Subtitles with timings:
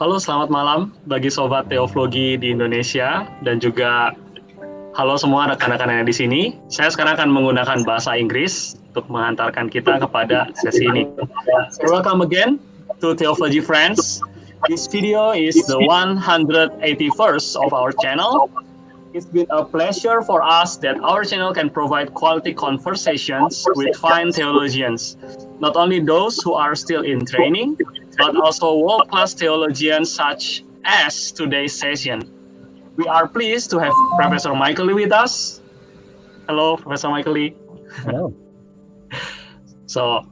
[0.00, 4.16] Halo, selamat malam bagi sobat teologi di Indonesia dan juga
[4.96, 6.56] halo semua rekan-rekan yang di sini.
[6.72, 11.04] Saya sekarang akan menggunakan bahasa Inggris untuk mengantarkan kita kepada sesi ini.
[11.84, 12.56] Welcome again
[13.04, 14.24] to Theology Friends.
[14.72, 18.48] This video is the 181st of our channel.
[19.12, 24.32] It's been a pleasure for us that our channel can provide quality conversations with fine
[24.32, 25.20] theologians,
[25.60, 27.76] not only those who are still in training,
[28.20, 32.20] but also world-class theologians such as today's session.
[32.96, 35.62] We are pleased to have Professor Michael Lee with us.
[36.46, 37.56] Hello, Professor Michael Lee.
[38.04, 38.34] Hello.
[39.86, 40.26] so,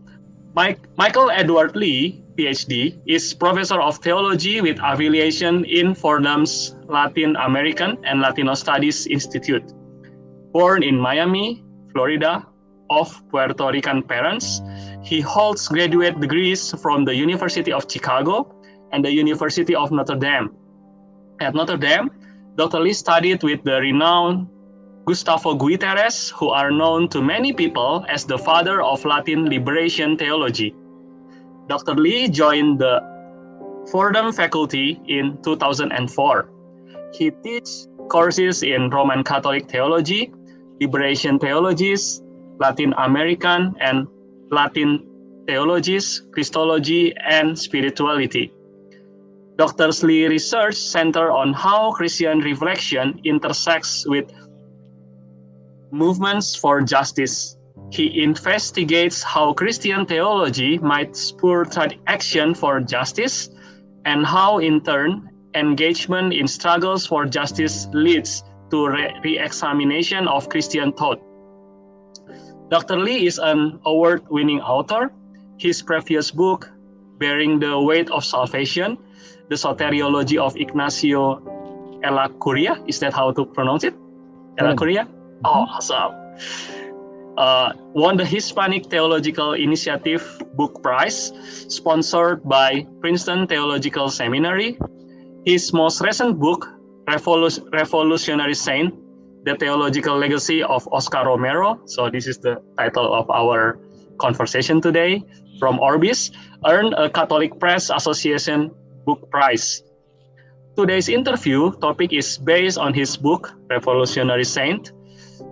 [0.55, 7.97] Mike, Michael Edward Lee, PhD, is Professor of Theology with affiliation in Fordham's Latin American
[8.05, 9.65] and Latino Studies Institute.
[10.53, 12.45] Born in Miami, Florida,
[12.91, 14.63] of Puerto Rican parents,
[15.03, 18.55] he holds graduate degrees from the University of Chicago
[18.93, 20.51] and the University of Notre Dame.
[21.41, 22.11] At Notre Dame,
[22.57, 22.81] Dr.
[22.81, 24.49] Lee studied with the renowned
[25.07, 30.75] Gustavo Gutierrez, who are known to many people as the father of Latin liberation theology.
[31.69, 31.95] Dr.
[31.95, 33.01] Lee joined the
[33.91, 36.51] Fordham faculty in 2004.
[37.15, 40.33] He teaches courses in Roman Catholic theology,
[40.81, 42.23] liberation theologies,
[42.59, 44.07] Latin American and
[44.51, 45.07] Latin
[45.47, 48.53] theologies, Christology, and spirituality.
[49.57, 49.89] Dr.
[50.07, 54.31] Lee research center on how Christian reflection intersects with
[55.91, 57.57] movements for justice.
[57.91, 61.65] He investigates how Christian theology might spur
[62.07, 63.51] action for justice
[64.05, 70.93] and how, in turn, engagement in struggles for justice leads to re examination of Christian
[70.93, 71.21] thought.
[72.71, 72.99] Dr.
[72.99, 75.11] Lee is an award winning author.
[75.59, 76.71] His previous book,
[77.19, 78.99] Bearing the Weight of Salvation,
[79.49, 81.41] The Soteriology of Ignacio
[82.05, 83.95] Ellacuría, is that how to pronounce it?
[84.59, 85.09] Ellacuría?
[85.45, 86.13] Oh, awesome.
[87.39, 91.33] Uh, won the Hispanic Theological Initiative Book Prize,
[91.73, 94.79] sponsored by Princeton Theological Seminary.
[95.47, 96.69] His most recent book,
[97.09, 98.93] Revolutionary Saint,
[99.45, 101.81] the theological legacy of Oscar Romero.
[101.87, 103.79] So this is the title of our
[104.19, 105.23] conversation today
[105.59, 106.31] from Orbis,
[106.67, 108.71] earned a Catholic Press Association
[109.05, 109.83] Book Prize.
[110.77, 114.93] Today's interview topic is based on his book, Revolutionary Saint.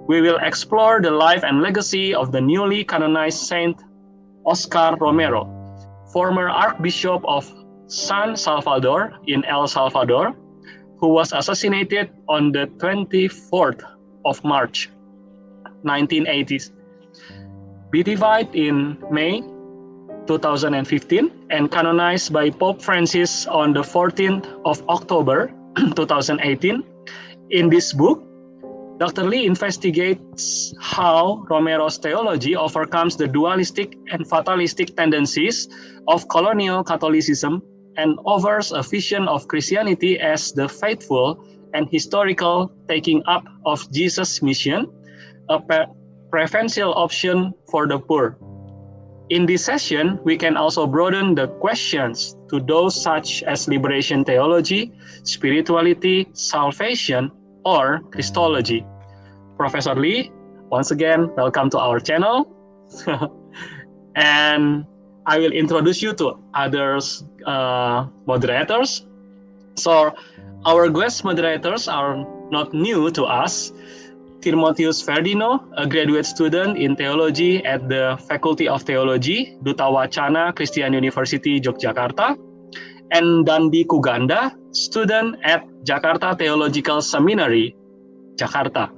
[0.06, 3.82] We will explore the life and legacy of the newly canonized Saint
[4.44, 5.50] Oscar Romero,
[6.12, 7.50] former Archbishop of
[7.88, 10.36] San Salvador in El Salvador,
[10.98, 13.82] who was assassinated on the 24th
[14.24, 14.90] of March
[15.84, 16.72] 1980s.
[17.90, 19.42] Beatified in May
[20.26, 25.52] 2015 and canonized by Pope Francis on the 14th of October
[25.96, 26.82] 2018.
[27.50, 28.22] In this book,
[28.98, 29.24] Dr.
[29.24, 35.68] Lee investigates how Romero's theology overcomes the dualistic and fatalistic tendencies
[36.08, 37.62] of colonial Catholicism
[37.96, 41.42] and offers a vision of Christianity as the faithful
[41.74, 44.86] and historical taking up of Jesus' mission,
[45.48, 45.60] a
[46.30, 48.38] preferential option for the poor.
[49.28, 54.92] In this session, we can also broaden the questions to those such as liberation theology,
[55.24, 57.32] spirituality, salvation,
[57.64, 58.86] or Christology.
[59.56, 60.30] Professor Lee,
[60.70, 62.46] once again, welcome to our channel.
[64.14, 64.86] and
[65.26, 69.06] I will introduce you to others uh, moderators.
[69.74, 70.14] So
[70.64, 73.72] our guest moderators are not new to us.
[74.40, 80.92] Timotheus Ferdino, a graduate student in theology at the Faculty of Theology, Duta Wacana Christian
[80.92, 82.38] University, Yogyakarta,
[83.10, 87.74] and Dandi Kuganda, student at Jakarta Theological Seminary,
[88.36, 88.90] Jakarta.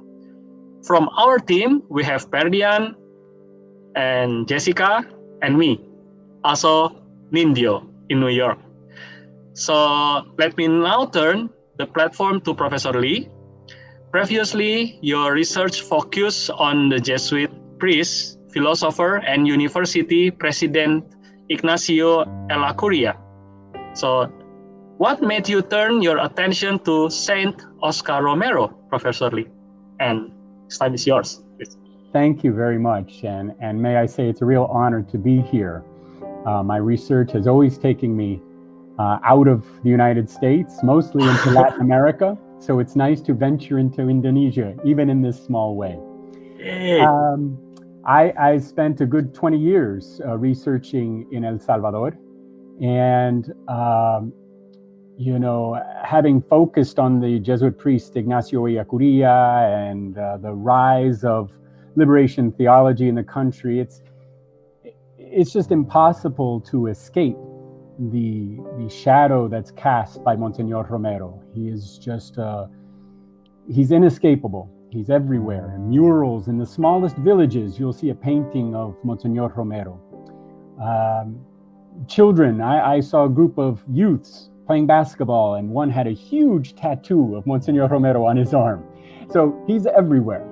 [0.85, 2.95] From our team, we have Perdian
[3.95, 5.01] and Jessica
[5.41, 5.88] and me
[6.43, 7.01] also
[7.31, 8.57] Nindio in New York.
[9.53, 13.29] So let me now turn the platform to Professor Lee.
[14.11, 21.05] Previously, your research focused on the Jesuit priest, philosopher, and university president
[21.49, 23.15] Ignacio Ellacuría.
[23.93, 24.25] So,
[24.97, 29.47] what made you turn your attention to Saint Oscar Romero, Professor Lee?
[29.99, 30.31] And
[30.67, 31.43] this time is yours.
[31.57, 31.77] Please.
[32.11, 33.23] Thank you very much.
[33.23, 35.83] And, and may I say it's a real honor to be here
[36.45, 38.41] uh, my research has always taken me
[38.97, 42.37] uh, out of the United States, mostly into Latin America.
[42.59, 45.97] So it's nice to venture into Indonesia, even in this small way.
[47.01, 47.57] Um,
[48.05, 52.17] I, I spent a good 20 years uh, researching in El Salvador.
[52.81, 54.33] And, um,
[55.17, 61.51] you know, having focused on the Jesuit priest Ignacio Ellacuría and uh, the rise of
[61.95, 64.01] liberation theology in the country, it's,
[65.31, 67.37] it's just impossible to escape
[68.11, 71.41] the, the shadow that's cast by Monsignor Romero.
[71.53, 72.67] He is just, uh,
[73.67, 75.73] he's inescapable He's everywhere.
[75.75, 79.99] In murals in the smallest villages, you'll see a painting of Monsignor Romero.
[80.81, 81.39] Um,
[82.07, 86.75] children, I, I, saw a group of youths playing basketball, and one had a huge
[86.75, 88.83] tattoo of Monsignor Romero on his arm.
[89.29, 90.47] So he's everywhere.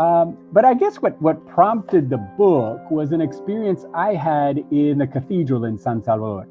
[0.00, 4.96] Um, but I guess what, what prompted the book was an experience I had in
[4.96, 6.48] the cathedral in San Salvador.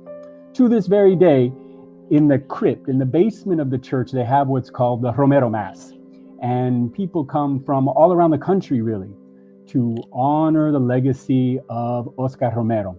[0.54, 1.52] To this very day,
[2.12, 5.50] in the crypt, in the basement of the church, they have what's called the Romero
[5.50, 5.94] Mass.
[6.44, 9.10] And people come from all around the country, really,
[9.70, 12.96] to honor the legacy of Oscar Romero.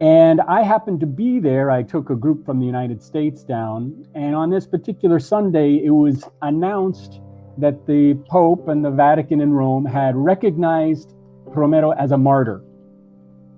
[0.00, 1.70] And I happened to be there.
[1.70, 4.06] I took a group from the United States down.
[4.14, 7.20] And on this particular Sunday, it was announced
[7.58, 11.14] that the Pope and the Vatican in Rome had recognized
[11.46, 12.62] Romero as a martyr.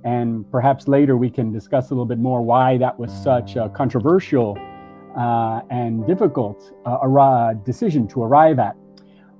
[0.05, 3.71] And perhaps later we can discuss a little bit more why that was such a
[3.71, 4.59] controversial
[5.17, 8.77] uh, and difficult uh, decision to arrive at.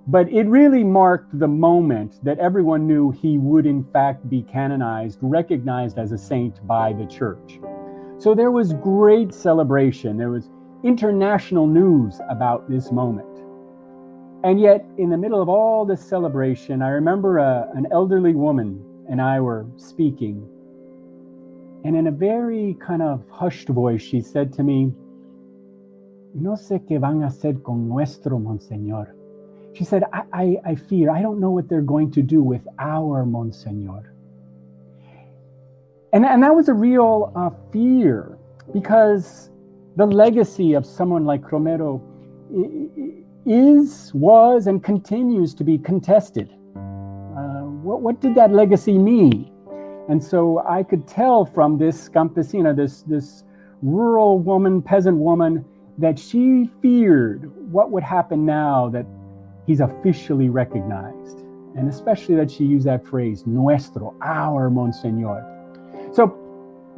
[0.07, 5.19] But it really marked the moment that everyone knew he would, in fact, be canonized,
[5.23, 7.59] recognized as a saint by the church.
[8.19, 10.17] So there was great celebration.
[10.17, 10.51] There was
[10.83, 13.34] international news about this moment.
[14.45, 18.85] And yet, in the middle of all this celebration, I remember a, an elderly woman
[19.09, 20.47] and I were speaking.
[21.83, 24.93] And in a very kind of hushed voice, she said to me,
[26.35, 29.15] no sé qué van a hacer con nuestro Monseñor.
[29.73, 32.67] She said, I, I, I fear, I don't know what they're going to do with
[32.79, 34.05] our Monseñor.
[36.13, 38.37] And, and that was a real uh, fear
[38.75, 39.51] because
[39.97, 42.03] the legacy of someone like Romero
[43.47, 46.51] is, was, and continues to be contested.
[46.77, 49.51] Uh, what, what did that legacy mean?
[50.09, 53.45] And so I could tell from this campesina, this, this
[53.83, 55.65] rural woman, peasant woman,
[55.99, 59.07] that she feared what would happen now that
[59.67, 61.41] he's officially recognized.
[61.77, 66.15] And especially that she used that phrase, nuestro, our Monseñor.
[66.15, 66.39] So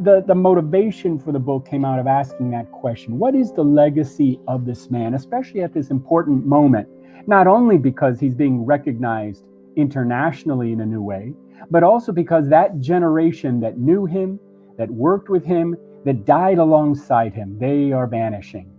[0.01, 3.63] the, the motivation for the book came out of asking that question What is the
[3.65, 6.89] legacy of this man, especially at this important moment?
[7.27, 9.45] Not only because he's being recognized
[9.77, 11.33] internationally in a new way,
[11.71, 14.39] but also because that generation that knew him,
[14.79, 18.71] that worked with him, that died alongside him, they are vanishing.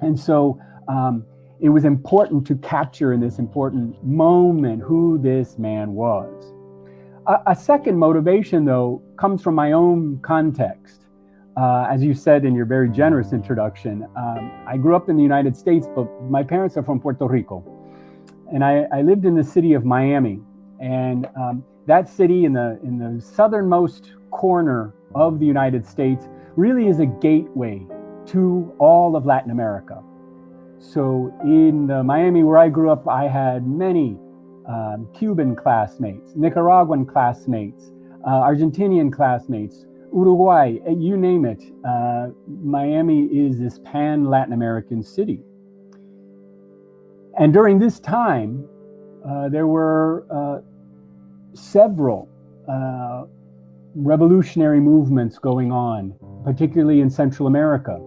[0.00, 1.24] And so um,
[1.60, 6.54] it was important to capture in this important moment who this man was.
[7.26, 11.02] A, a second motivation, though, comes from my own context.
[11.56, 15.22] Uh, as you said in your very generous introduction, um, I grew up in the
[15.22, 17.64] United States, but my parents are from Puerto Rico.
[18.52, 20.40] And I, I lived in the city of Miami.
[20.80, 26.86] And um, that city in the, in the southernmost corner of the United States really
[26.86, 27.84] is a gateway
[28.26, 30.00] to all of Latin America.
[30.78, 34.16] So in Miami, where I grew up, I had many
[34.68, 37.90] um, Cuban classmates, Nicaraguan classmates,
[38.30, 41.62] Argentinian classmates, Uruguay, uh, you name it.
[41.84, 42.28] Uh,
[42.62, 45.40] Miami is this pan Latin American city.
[47.38, 48.66] And during this time,
[49.26, 50.60] uh, there were uh,
[51.54, 52.28] several
[53.94, 57.98] revolutionary movements going on, particularly in Central America.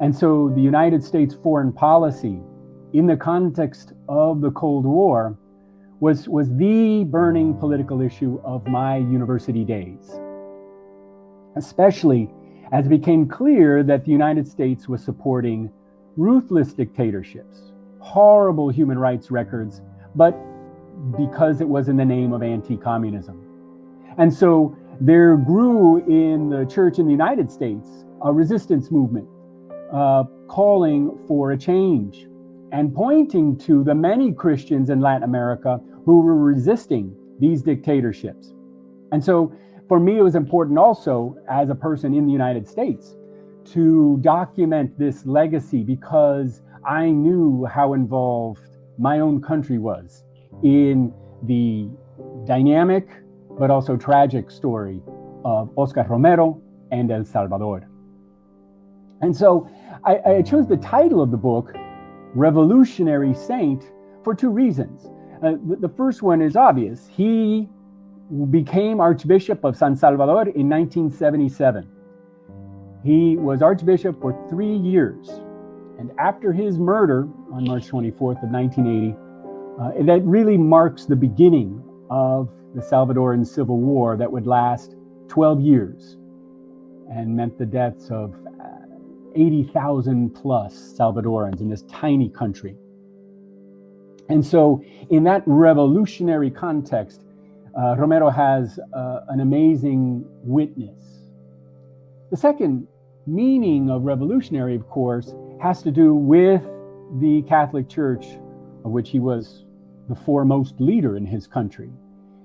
[0.00, 2.40] And so the United States foreign policy,
[2.92, 5.36] in the context of the Cold War,
[6.00, 10.18] was, was the burning political issue of my university days.
[11.56, 12.30] Especially
[12.72, 15.70] as it became clear that the United States was supporting
[16.16, 19.82] ruthless dictatorships, horrible human rights records,
[20.14, 20.36] but
[21.16, 23.42] because it was in the name of anti communism.
[24.18, 27.88] And so there grew in the church in the United States
[28.22, 29.28] a resistance movement
[29.92, 32.26] uh, calling for a change
[32.72, 38.52] and pointing to the many Christians in Latin America who were resisting these dictatorships.
[39.12, 39.52] And so
[39.88, 43.16] for me, it was important also as a person in the United States
[43.72, 48.62] to document this legacy because I knew how involved
[48.98, 50.24] my own country was
[50.62, 51.88] in the
[52.46, 53.08] dynamic
[53.58, 55.02] but also tragic story
[55.44, 56.60] of Oscar Romero
[56.92, 57.88] and El Salvador.
[59.20, 59.68] And so
[60.04, 61.74] I, I chose the title of the book,
[62.34, 63.92] Revolutionary Saint,
[64.24, 65.10] for two reasons.
[65.42, 67.08] Uh, the, first one is obvious.
[67.08, 67.66] He
[68.50, 71.88] became Archbishop of San Salvador in 1977.
[73.02, 75.28] He was Archbishop for three years.
[75.98, 79.16] And after his murder on March 24th of 1980,
[79.80, 84.94] uh, that really marks the beginning of the Salvadoran Civil War that would last
[85.28, 86.18] 12 years
[87.10, 88.66] and meant the deaths of uh,
[89.34, 92.76] 80,000 plus Salvadorans in this tiny country.
[94.30, 97.24] And so, in that revolutionary context,
[97.76, 101.00] uh, Romero has uh, an amazing witness.
[102.30, 102.86] The second
[103.26, 106.62] meaning of revolutionary, of course, has to do with
[107.18, 108.26] the Catholic Church,
[108.84, 109.64] of which he was
[110.08, 111.90] the foremost leader in his country.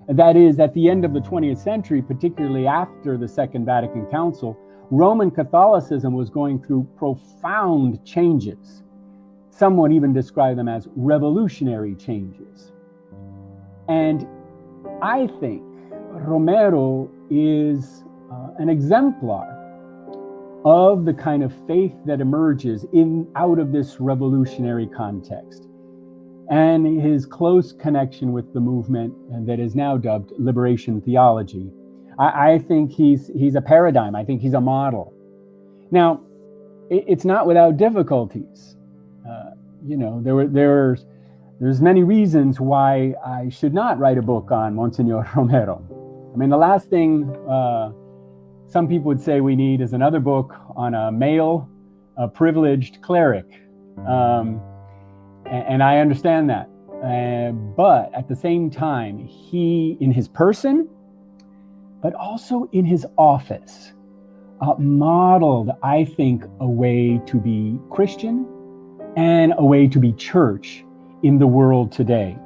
[0.08, 4.06] And that is, at the end of the 20th century, particularly after the Second Vatican
[4.08, 4.58] Council,
[4.92, 8.84] Roman Catholicism was going through profound changes.
[9.58, 12.74] Some would even describe them as revolutionary changes.
[13.88, 14.28] And
[15.02, 15.64] I think
[16.12, 19.52] Romero is uh, an exemplar
[20.66, 25.68] of the kind of faith that emerges in out of this revolutionary context
[26.50, 29.14] and his close connection with the movement
[29.46, 31.72] that is now dubbed liberation theology
[32.18, 34.16] I, I think he's he's a paradigm.
[34.16, 35.14] I think he's a model.
[35.92, 36.22] Now,
[36.90, 38.75] it, it's not without difficulties.
[39.86, 41.06] You know, there were there's
[41.60, 45.84] there's many reasons why I should not write a book on Monsignor Romero.
[46.34, 47.92] I mean, the last thing uh,
[48.68, 51.70] some people would say we need is another book on a male,
[52.18, 53.46] a privileged cleric.
[54.06, 54.60] Um,
[55.46, 56.70] and, and, I understand that.
[57.02, 60.90] Uh, but at the same time, he, in his person,
[62.02, 63.94] but also in his office,
[64.60, 68.46] uh, modeled, I think, a way to be Christian
[69.16, 70.84] and a way to be church
[71.24, 72.38] in the world today.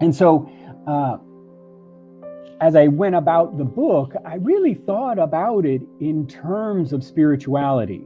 [0.00, 0.50] And so,
[0.86, 1.18] uh,
[2.60, 8.04] as I went about the book, I really thought about it in terms of spirituality.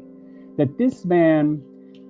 [0.58, 1.62] That this man,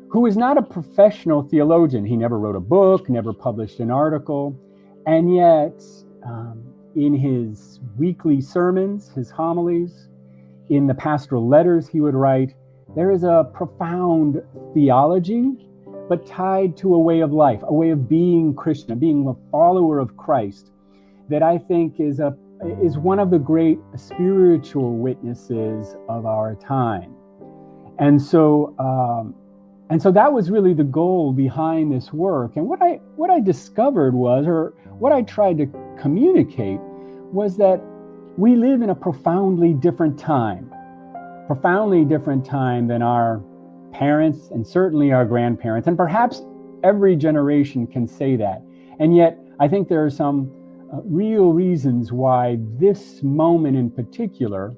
[0.08, 4.58] who is not a professional theologian, he never wrote a book, never published an article,
[5.06, 5.80] and yet
[6.24, 6.62] um,
[6.96, 10.08] in his weekly sermons, his homilies,
[10.68, 12.54] in the pastoral letters he would write,
[12.94, 14.42] there is a profound
[14.74, 15.68] theology,
[16.08, 19.98] but tied to a way of life, a way of being Christian, being a follower
[19.98, 20.70] of Christ,
[21.28, 22.36] that I think is a
[22.82, 27.12] is one of the great spiritual witnesses of our time.
[27.98, 29.34] And so, um,
[29.90, 32.56] and so that was really the goal behind this work.
[32.56, 35.66] And what I what I discovered was, or what I tried to
[36.00, 36.80] communicate
[37.32, 37.82] was that
[38.36, 40.71] we live in a profoundly different time,
[41.46, 43.42] profoundly different time than our
[43.92, 46.42] parents and certainly our grandparents, and perhaps
[46.82, 48.62] every generation can say that.
[48.98, 50.50] And yet, I think there are some
[50.92, 54.74] uh, real reasons why this moment in particular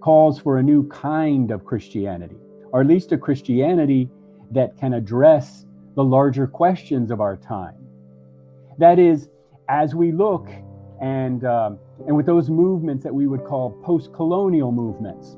[0.00, 2.36] calls for a new kind of Christianity,
[2.72, 4.08] or at least a Christianity
[4.50, 7.74] that can address the larger questions of our time.
[8.78, 9.28] That is,
[9.68, 10.48] as we look
[11.00, 15.36] and um, and with those movements that we would call post-colonial movements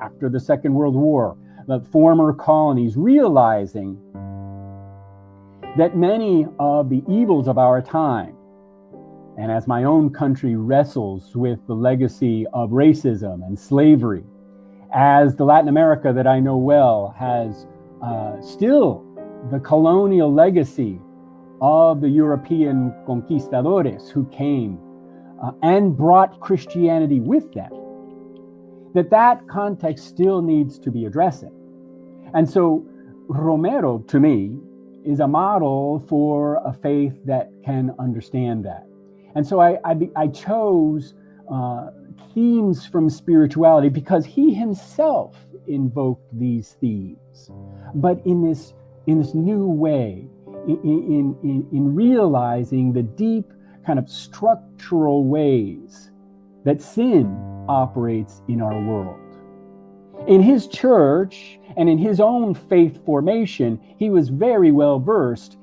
[0.00, 1.36] after the Second World War,
[1.66, 3.98] the former colonies realizing
[5.76, 8.34] that many of the evils of our time,
[9.38, 14.24] and as my own country wrestles with the legacy of racism and slavery,
[14.94, 17.66] as the Latin America that I know well has
[18.02, 19.04] uh, still
[19.50, 20.98] the colonial legacy
[21.60, 24.78] of the European conquistadores who came
[25.42, 27.70] uh, and brought Christianity with them,
[28.96, 31.52] that that context still needs to be addressing.
[32.32, 32.82] And so
[33.28, 34.56] Romero, to me,
[35.04, 38.86] is a model for a faith that can understand that.
[39.34, 41.12] And so I, I, I chose
[41.52, 41.90] uh,
[42.32, 45.36] themes from spirituality because he himself
[45.68, 47.50] invoked these themes,
[47.94, 48.72] but in this
[49.06, 50.26] in this new way,
[50.66, 53.52] in, in, in, in realizing the deep
[53.84, 56.10] kind of structural ways
[56.64, 59.20] that sin operates in our world.
[60.26, 65.56] In his church and in his own faith formation, he was very well versed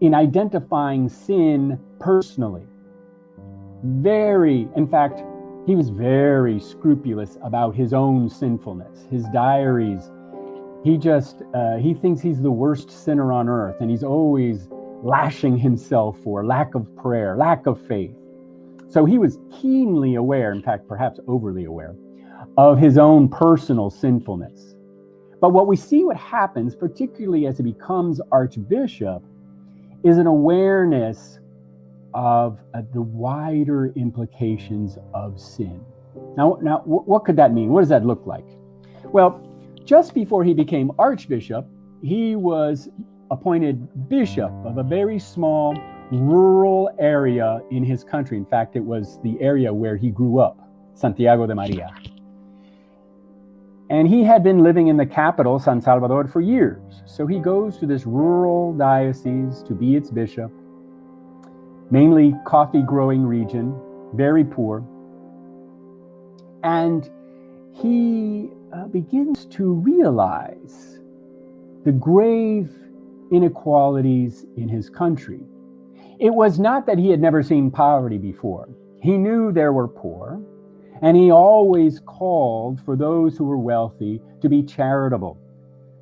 [0.00, 2.66] in identifying sin personally.
[3.84, 5.22] Very, in fact,
[5.66, 10.10] he was very scrupulous about his own sinfulness, his diaries.
[10.82, 14.68] He just, uh, he thinks he's the worst sinner on earth, and he's always
[15.02, 18.17] lashing himself for lack of prayer, lack of faith.
[18.88, 21.94] So he was keenly aware, in fact, perhaps overly aware,
[22.56, 24.74] of his own personal sinfulness.
[25.40, 29.22] But what we see what happens, particularly as he becomes archbishop,
[30.02, 31.38] is an awareness
[32.14, 35.84] of uh, the wider implications of sin.
[36.36, 37.70] Now, now, what could that mean?
[37.70, 38.46] What does that look like?
[39.04, 39.40] Well,
[39.84, 41.66] just before he became archbishop,
[42.02, 42.88] he was
[43.30, 45.78] appointed bishop of a very small
[46.10, 48.36] rural area in his country.
[48.36, 50.58] In fact, it was the area where he grew up,
[50.94, 51.90] Santiago de Maria.
[53.90, 57.02] And he had been living in the capital, San Salvador, for years.
[57.06, 60.52] So he goes to this rural diocese to be its bishop,
[61.90, 63.74] mainly coffee growing region,
[64.14, 64.84] very poor.
[66.62, 67.08] And
[67.72, 70.98] he uh, begins to realize
[71.84, 72.70] the grave
[73.30, 75.40] inequalities in his country.
[76.18, 78.68] It was not that he had never seen poverty before.
[79.00, 80.40] He knew there were poor,
[81.00, 85.38] and he always called for those who were wealthy to be charitable,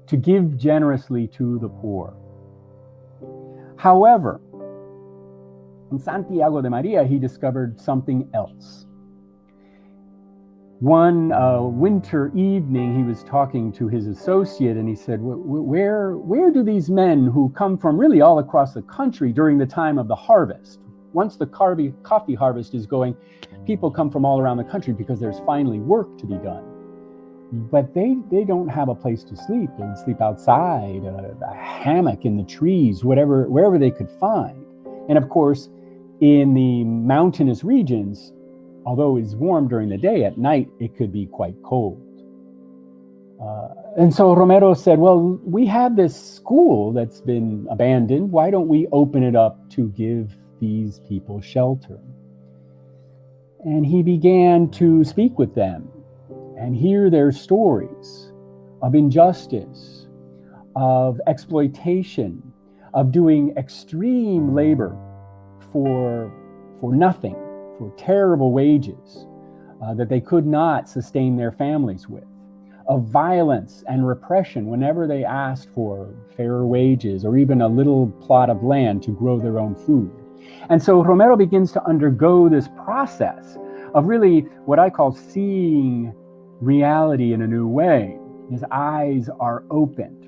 [0.07, 2.17] to give generously to the poor.
[3.77, 4.41] However,
[5.93, 8.86] in Santiago de Maria, he discovered something else.
[10.81, 16.51] One uh, winter evening, he was talking to his associate, and he said, "Where, where
[16.51, 20.07] do these men who come from really all across the country during the time of
[20.07, 20.81] the harvest?
[21.15, 23.17] Once the coffee, coffee harvest is going,
[23.65, 26.63] people come from all around the country because there's finally work to be done.
[27.53, 29.71] But they they don't have a place to sleep.
[29.79, 34.63] they would sleep outside, a, a hammock in the trees, whatever wherever they could find.
[35.09, 35.71] And of course,
[36.21, 38.35] in the mountainous regions,
[38.87, 42.01] although it's warm during the day, at night it could be quite cold.
[43.43, 48.31] Uh, and so Romero said, Well, we have this school that's been abandoned.
[48.31, 51.99] Why don't we open it up to give these people shelter?
[53.65, 55.89] And he began to speak with them
[56.57, 58.33] and hear their stories
[58.81, 60.07] of injustice,
[60.77, 62.41] of exploitation,
[62.95, 64.97] of doing extreme labor
[65.73, 66.33] for,
[66.81, 67.37] for nothing
[67.79, 69.27] for terrible wages
[69.83, 72.25] uh, that they could not sustain their families with,
[72.89, 78.49] of violence and repression whenever they asked for fairer wages or even a little plot
[78.49, 80.11] of land to grow their own food.
[80.71, 83.59] And so Romero begins to undergo this process
[83.95, 86.15] of really what I call seeing
[86.61, 88.19] reality in a new way.
[88.51, 90.25] His eyes are opened.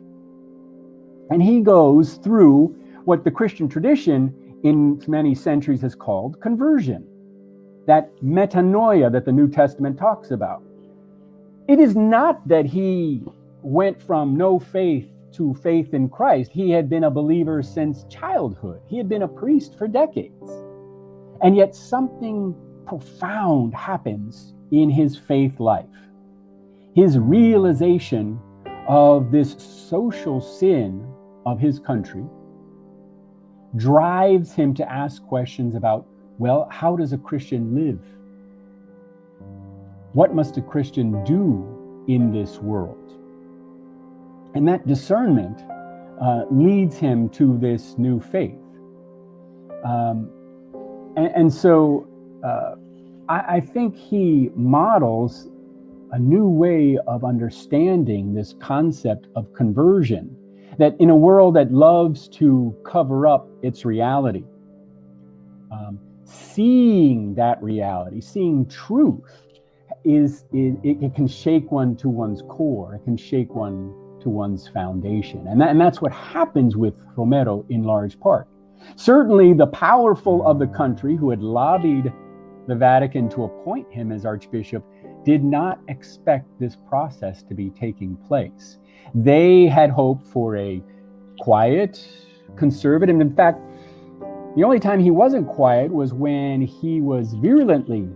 [1.30, 4.34] And he goes through what the Christian tradition
[4.64, 7.06] in many centuries has called conversion
[7.88, 10.62] that metanoia that the New Testament talks about.
[11.68, 13.22] It is not that he
[13.62, 16.50] went from no faith to faith in Christ.
[16.52, 20.50] He had been a believer since childhood, he had been a priest for decades.
[21.40, 22.54] And yet, something
[22.86, 25.86] profound happens in his faith life.
[26.94, 28.38] His realization
[28.86, 31.10] of this social sin
[31.46, 32.24] of his country
[33.76, 36.07] drives him to ask questions about
[36.38, 38.00] well, how does a Christian live?
[40.12, 43.12] What must a Christian do in this world?
[44.54, 45.62] And that discernment
[46.20, 48.58] uh, leads him to this new faith.
[49.84, 50.30] Um,
[51.16, 52.08] and, and, so
[52.44, 52.74] uh,
[53.28, 55.48] I, I think he models
[56.12, 60.36] a new way of understanding this concept of conversion
[60.78, 64.44] that in a world that loves to cover up its reality,
[65.70, 69.42] um, seeing that reality, seeing truth,
[70.04, 72.94] is, it, it, can shake one to one's core.
[72.94, 77.64] It can shake one to one's foundation, and that, and that's what happens with Romero
[77.68, 78.48] in large part.
[78.96, 82.12] Certainly, the powerful of the country who had lobbied
[82.66, 84.84] the Vatican to appoint him as Archbishop
[85.24, 88.78] did not expect this process to be taking place.
[89.14, 90.82] They had hoped for a
[91.40, 92.06] quiet,
[92.56, 93.60] conservative, in fact,
[94.58, 98.08] the only time he wasn't quiet was when he was virulently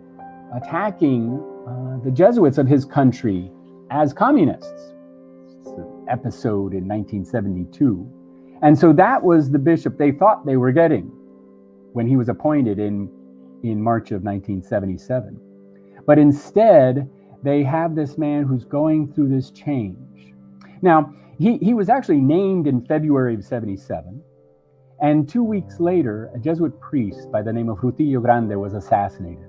[0.53, 3.49] attacking uh, the Jesuits of his country
[3.93, 4.93] as communists.
[6.09, 8.59] Episode in 1972.
[8.61, 11.13] And so that was the bishop they thought they were getting
[11.93, 13.09] when he was appointed in,
[13.63, 15.39] in March of 1977.
[16.09, 17.09] But instead,
[17.45, 20.35] they have this man who's going through this change.
[20.83, 24.25] Now, he, he was actually named in February of 77.
[25.03, 29.49] And two weeks later, a Jesuit priest by the name of Rutilio Grande was assassinated.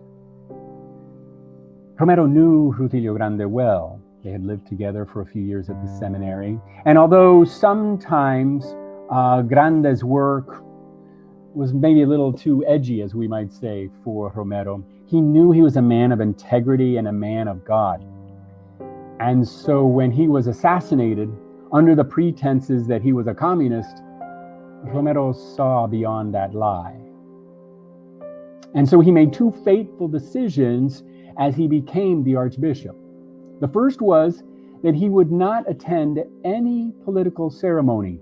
[1.99, 4.01] Romero knew Rutilio Grande well.
[4.23, 6.59] They had lived together for a few years at the seminary.
[6.85, 8.75] And although sometimes
[9.11, 10.63] uh, Grande's work
[11.53, 15.61] was maybe a little too edgy, as we might say, for Romero, he knew he
[15.61, 18.03] was a man of integrity and a man of God.
[19.19, 21.29] And so when he was assassinated,
[21.71, 24.01] under the pretenses that he was a communist,
[24.83, 26.99] Romero saw beyond that lie.
[28.75, 31.03] And so he made two fateful decisions
[31.37, 32.95] as he became the archbishop.
[33.61, 34.43] The first was
[34.83, 38.19] that he would not attend any political ceremony,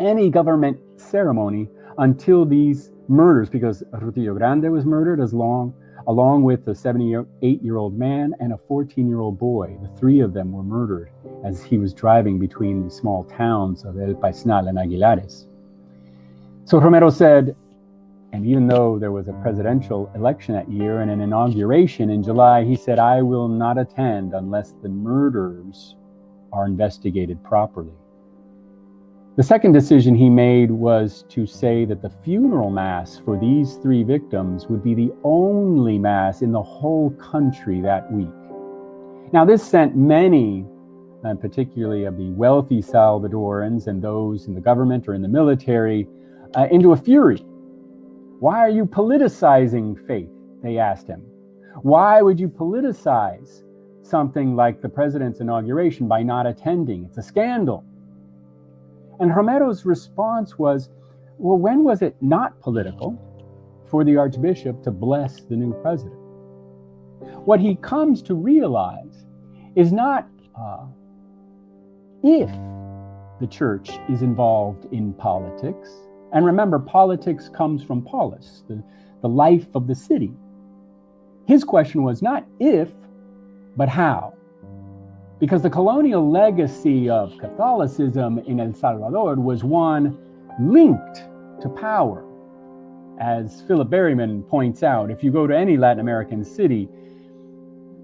[0.00, 5.74] any government ceremony until these murders, because Rutilio Grande was murdered as long,
[6.06, 9.78] along with a 78 year old man and a 14 year old boy.
[9.82, 11.10] The three of them were murdered
[11.44, 15.46] as he was driving between the small towns of El Paisnal and Aguilares.
[16.64, 17.56] So Romero said,
[18.32, 22.64] and even though there was a presidential election that year and an inauguration in July,
[22.64, 25.96] he said, I will not attend unless the murders
[26.52, 27.94] are investigated properly.
[29.36, 34.02] The second decision he made was to say that the funeral mass for these three
[34.02, 38.28] victims would be the only mass in the whole country that week.
[39.32, 40.66] Now, this sent many,
[41.24, 46.06] and particularly of the wealthy Salvadorans and those in the government or in the military,
[46.56, 47.44] uh, into a fury.
[48.40, 50.30] Why are you politicizing faith?
[50.62, 51.22] They asked him.
[51.82, 53.62] Why would you politicize
[54.02, 57.04] something like the president's inauguration by not attending?
[57.04, 57.84] It's a scandal.
[59.20, 60.88] And Romero's response was,
[61.38, 63.16] well, when was it not political
[63.90, 66.14] for the archbishop to bless the new president?
[67.44, 69.24] What he comes to realize
[69.74, 70.28] is not
[70.58, 70.86] uh,
[72.22, 72.50] if
[73.40, 75.88] the church is involved in politics.
[76.32, 78.82] And remember, politics comes from polis, the,
[79.22, 80.32] the life of the city.
[81.46, 82.90] His question was not if,
[83.76, 84.34] but how.
[85.38, 90.18] Because the colonial legacy of Catholicism in El Salvador was one
[90.60, 91.24] linked
[91.62, 92.24] to power.
[93.20, 96.88] As Philip Berryman points out, if you go to any Latin American city,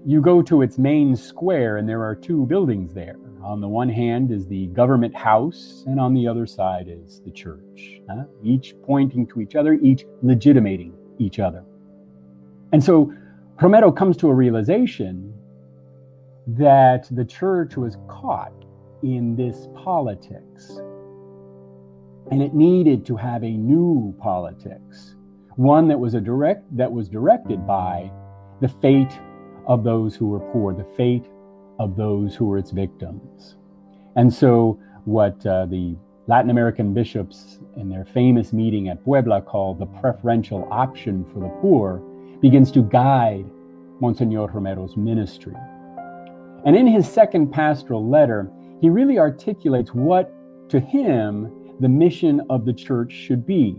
[0.05, 3.15] you go to its main square and there are two buildings there.
[3.43, 7.31] On the one hand is the government house, and on the other side is the
[7.31, 8.23] church, huh?
[8.43, 11.63] each pointing to each other, each legitimating each other.
[12.71, 13.13] And so
[13.61, 15.33] Romero comes to a realization
[16.47, 18.53] that the church was caught
[19.03, 20.79] in this politics.
[22.31, 25.15] And it needed to have a new politics,
[25.55, 28.11] one that was a direct that was directed by
[28.61, 29.19] the fate
[29.67, 31.25] of those who were poor, the fate
[31.79, 33.55] of those who were its victims.
[34.15, 35.95] And so what uh, the
[36.27, 41.49] Latin American bishops in their famous meeting at Puebla called the preferential option for the
[41.61, 42.01] poor
[42.41, 43.45] begins to guide
[43.99, 45.55] Monsignor Romero's ministry.
[46.65, 48.51] And in his second pastoral letter,
[48.81, 50.33] he really articulates what,
[50.69, 53.77] to him, the mission of the church should be.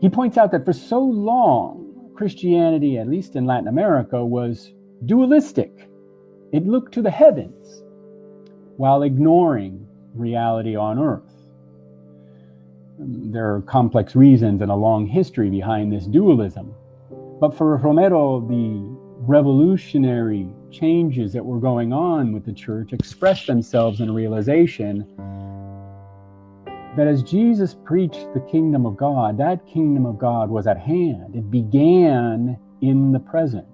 [0.00, 1.89] He points out that for so long,
[2.20, 4.74] Christianity, at least in Latin America, was
[5.06, 5.88] dualistic.
[6.52, 7.82] It looked to the heavens
[8.76, 11.32] while ignoring reality on earth.
[12.98, 16.74] There are complex reasons and a long history behind this dualism.
[17.40, 18.82] But for Romero, the
[19.26, 25.06] revolutionary changes that were going on with the church expressed themselves in a realization
[27.00, 31.34] that as Jesus preached the kingdom of God, that kingdom of God was at hand.
[31.34, 33.64] It began in the present.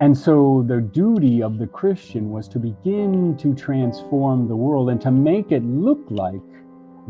[0.00, 4.98] And so the duty of the Christian was to begin to transform the world and
[5.02, 6.40] to make it look like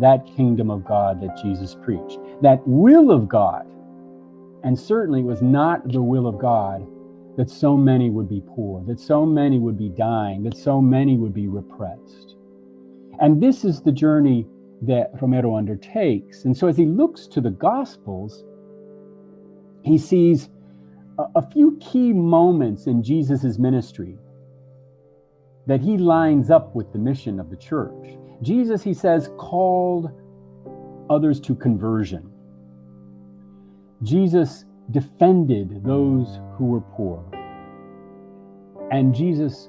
[0.01, 3.65] that kingdom of God that Jesus preached, that will of God.
[4.65, 6.85] And certainly it was not the will of God
[7.37, 11.17] that so many would be poor, that so many would be dying, that so many
[11.17, 12.38] would be repressed.
[13.21, 14.47] And this is the journey
[14.83, 16.45] that Romero undertakes.
[16.45, 18.45] And so as he looks to the Gospels,
[19.83, 20.49] he sees
[21.19, 24.17] a, a few key moments in Jesus' ministry
[25.67, 28.17] that he lines up with the mission of the church.
[28.41, 30.11] Jesus, he says, called
[31.11, 32.31] others to conversion.
[34.03, 37.25] Jesus defended those who were poor.
[38.91, 39.69] And Jesus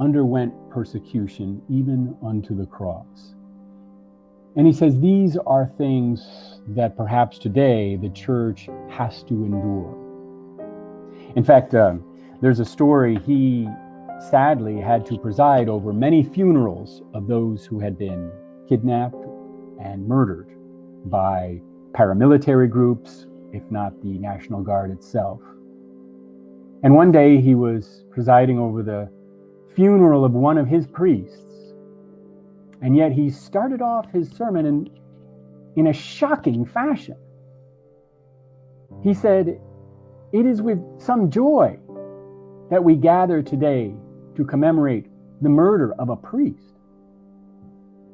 [0.00, 3.34] underwent persecution even unto the cross.
[4.56, 9.96] And he says these are things that perhaps today the church has to endure.
[11.36, 11.94] In fact, uh,
[12.40, 13.68] there's a story he
[14.30, 18.30] sadly had to preside over many funerals of those who had been
[18.68, 19.24] kidnapped
[19.82, 20.48] and murdered
[21.06, 21.60] by
[21.92, 25.40] paramilitary groups if not the National Guard itself.
[26.82, 29.10] And one day he was presiding over the
[29.80, 31.72] funeral of one of his priests.
[32.82, 34.90] And yet he started off his sermon in,
[35.74, 37.16] in a shocking fashion.
[39.02, 39.58] He said,
[40.34, 41.78] It is with some joy
[42.70, 43.94] that we gather today
[44.36, 45.06] to commemorate
[45.40, 46.74] the murder of a priest.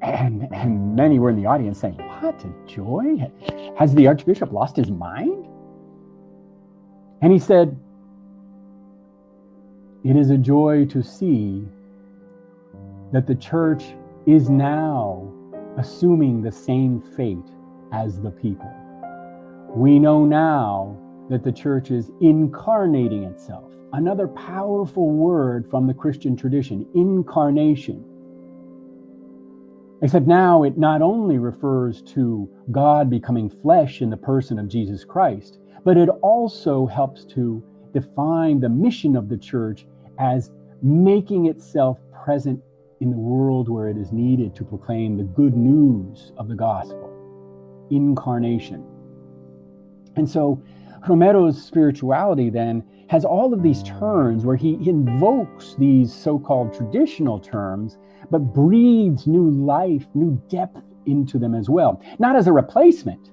[0.02, 3.28] And, and many were in the audience saying, What a joy!
[3.76, 5.48] Has the Archbishop lost his mind?
[7.22, 7.76] And he said,
[10.06, 11.66] It is a joy to see
[13.10, 13.82] that the church
[14.24, 15.28] is now
[15.78, 17.50] assuming the same fate
[17.92, 18.72] as the people.
[19.74, 20.96] We know now
[21.28, 23.72] that the church is incarnating itself.
[23.94, 28.04] Another powerful word from the Christian tradition, incarnation.
[30.02, 35.04] Except now it not only refers to God becoming flesh in the person of Jesus
[35.04, 37.60] Christ, but it also helps to
[37.92, 39.84] define the mission of the church
[40.18, 40.50] as
[40.82, 42.60] making itself present
[43.00, 47.12] in the world where it is needed to proclaim the good news of the gospel,
[47.90, 48.84] incarnation.
[50.16, 50.62] And so
[51.06, 57.38] Romero's spirituality then has all of these turns where he invokes these so called traditional
[57.38, 57.98] terms,
[58.30, 62.02] but breathes new life, new depth into them as well.
[62.18, 63.30] Not as a replacement,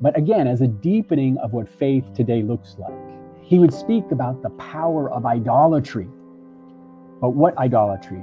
[0.00, 2.92] but again, as a deepening of what faith today looks like.
[3.40, 6.08] He would speak about the power of idolatry.
[7.24, 8.22] But what idolatry?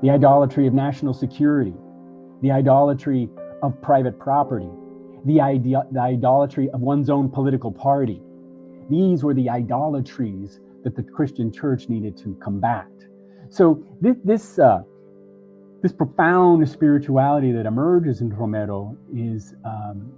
[0.00, 1.74] The idolatry of national security,
[2.40, 3.28] the idolatry
[3.62, 4.70] of private property,
[5.26, 8.22] the, ide- the idolatry of one's own political party.
[8.88, 12.88] These were the idolatries that the Christian church needed to combat.
[13.50, 14.80] So this this, uh,
[15.82, 20.10] this profound spirituality that emerges in Romero is um,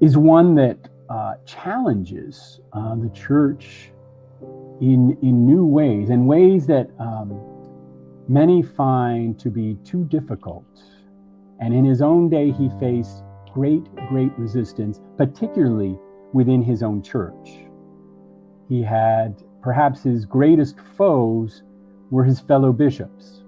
[0.00, 0.78] is one that
[1.10, 3.92] uh, challenges uh, the church
[4.80, 7.40] in in new ways, in ways that um,
[8.28, 10.64] many find to be too difficult.
[11.60, 15.98] And in his own day, he faced great, great resistance, particularly
[16.32, 17.58] within his own church.
[18.68, 21.62] He had perhaps his greatest foes
[22.10, 23.42] were his fellow bishops.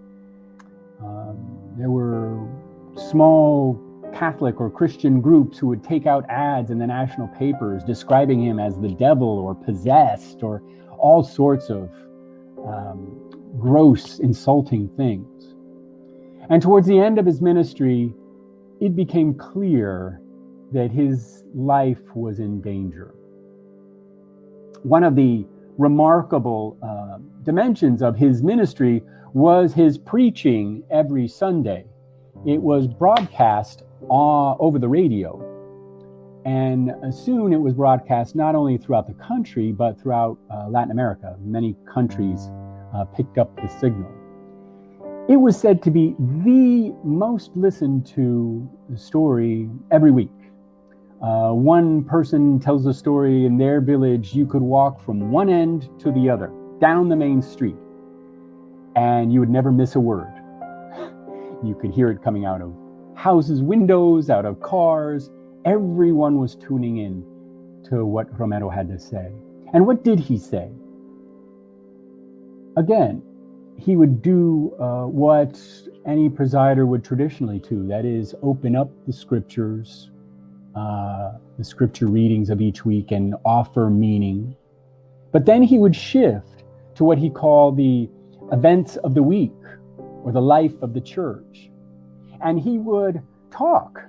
[1.01, 1.39] Um,
[1.79, 2.49] there were
[2.97, 3.81] small
[4.13, 8.59] Catholic or Christian groups who would take out ads in the national papers describing him
[8.59, 10.63] as the devil or possessed or
[11.01, 11.91] all sorts of
[12.67, 13.21] um,
[13.59, 15.55] gross, insulting things.
[16.51, 18.13] And towards the end of his ministry,
[18.81, 20.21] it became clear
[20.73, 23.15] that his life was in danger.
[24.83, 25.47] One of the
[25.79, 31.85] remarkable uh, dimensions of his ministry was his preaching every Sunday.
[32.47, 35.50] It was broadcast uh, over the radio.
[36.45, 41.37] And soon it was broadcast not only throughout the country, but throughout uh, Latin America.
[41.41, 42.51] Many countries
[42.95, 44.11] uh, picked up the signal.
[45.29, 50.31] It was said to be the most listened to story every week.
[51.23, 55.89] Uh, one person tells a story in their village, you could walk from one end
[56.01, 56.51] to the other,
[56.81, 57.77] down the main street,
[58.97, 60.33] and you would never miss a word.
[61.63, 62.75] You could hear it coming out of
[63.15, 65.31] houses' windows, out of cars.
[65.65, 67.25] Everyone was tuning in
[67.91, 69.33] to what Romero had to say.
[69.73, 70.71] And what did he say?
[72.77, 73.23] again,
[73.79, 75.61] he would do uh, what
[76.07, 80.11] any presider would traditionally do that is, open up the scriptures,
[80.75, 84.55] uh, the scripture readings of each week, and offer meaning.
[85.33, 86.65] But then he would shift
[86.97, 88.09] to what he called the
[88.53, 89.53] events of the week
[90.25, 91.71] or the life of the church.
[92.43, 94.03] And he would talk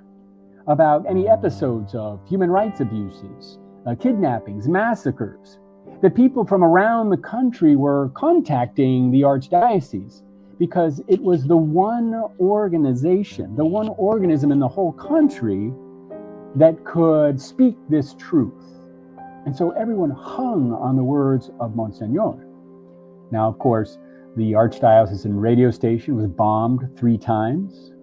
[0.67, 5.59] about any episodes of human rights abuses, uh, kidnappings, massacres,
[6.01, 10.23] that people from around the country were contacting the archdiocese
[10.59, 15.73] because it was the one organization, the one organism in the whole country
[16.55, 18.53] that could speak this truth.
[19.45, 22.45] And so everyone hung on the words of Monsignor.
[23.31, 23.97] Now, of course,
[24.35, 27.93] the archdiocesan radio station was bombed three times.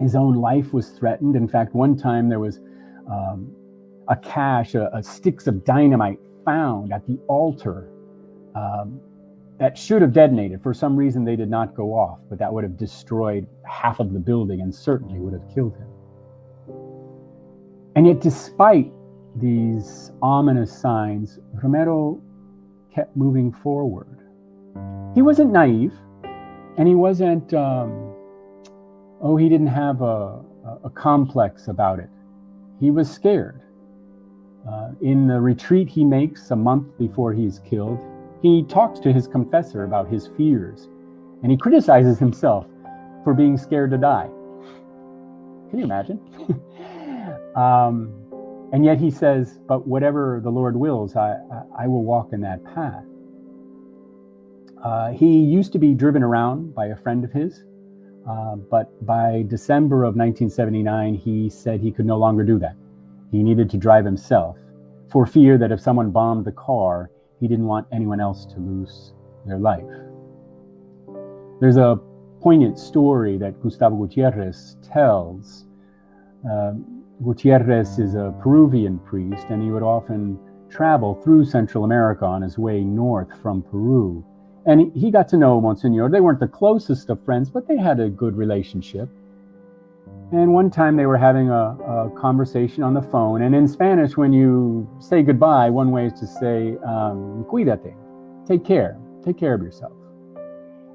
[0.00, 1.36] His own life was threatened.
[1.36, 2.58] In fact, one time there was
[3.10, 3.54] um,
[4.08, 7.90] a cache, a, a sticks of dynamite found at the altar
[8.54, 9.00] um,
[9.58, 10.62] that should have detonated.
[10.62, 14.12] For some reason, they did not go off, but that would have destroyed half of
[14.12, 15.86] the building and certainly would have killed him.
[17.94, 18.90] And yet, despite
[19.36, 22.22] these ominous signs, Romero
[22.94, 24.18] kept moving forward.
[25.14, 25.92] He wasn't naive,
[26.78, 28.09] and he wasn't, um,
[29.20, 30.40] oh, he didn't have a,
[30.84, 32.08] a complex about it.
[32.80, 33.60] He was scared.
[34.68, 37.98] Uh, in the retreat he makes a month before he's killed,
[38.42, 40.88] he talks to his confessor about his fears,
[41.42, 42.66] and he criticizes himself
[43.24, 44.28] for being scared to die.
[45.70, 46.20] Can you imagine?
[47.56, 48.12] um,
[48.72, 51.36] and yet he says, But whatever the Lord wills, I,
[51.78, 53.04] I, will walk in that path.
[54.82, 57.64] Uh, he used to be driven around by a friend of his
[58.28, 62.76] Uh, but by December of 1979, he said he could no longer do that.
[63.30, 64.56] He needed to drive himself
[65.10, 69.14] for fear that if someone bombed the car, he didn't want anyone else to lose
[69.46, 69.84] their life.
[71.60, 71.98] There's a
[72.40, 75.66] poignant story that Gustavo Gutierrez tells.
[76.50, 76.72] Uh,
[77.22, 80.38] Gutierrez is a Peruvian priest, and he would often
[80.70, 84.24] travel through Central America on his way north from Peru.
[84.66, 86.10] And he got to know Monsignor.
[86.10, 89.08] They weren't the closest of friends, but they had a good relationship.
[90.32, 93.42] And one time they were having a, a conversation on the phone.
[93.42, 97.94] And in Spanish, when you say goodbye, one way is to say, um, cuídate,
[98.46, 99.92] take care, take care of yourself.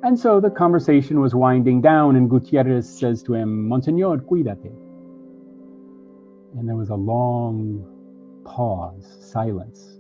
[0.04, 4.72] And so the conversation was winding down, and Gutierrez says to him, Monsignor, cuídate.
[6.58, 7.84] And there was a long
[8.46, 10.00] pause, silence.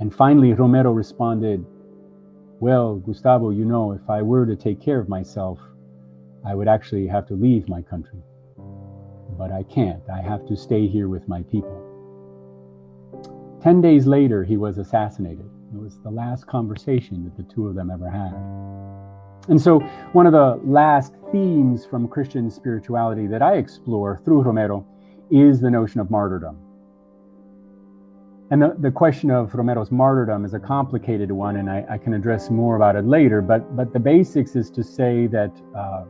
[0.00, 1.64] And finally, Romero responded,
[2.60, 5.58] Well, Gustavo, you know, if I were to take care of myself,
[6.44, 8.20] I would actually have to leave my country.
[9.38, 10.02] But I can't.
[10.12, 11.74] I have to stay here with my people.
[13.62, 15.48] Ten days later, he was assassinated.
[15.72, 18.34] It was the last conversation that the two of them ever had.
[19.48, 19.78] And so,
[20.12, 24.86] one of the last themes from Christian spirituality that I explore through Romero
[25.30, 26.58] is the notion of martyrdom.
[28.52, 32.14] And the, the question of Romero's martyrdom is a complicated one, and I, I can
[32.14, 33.40] address more about it later.
[33.40, 36.04] But, but the basics is to say that, uh,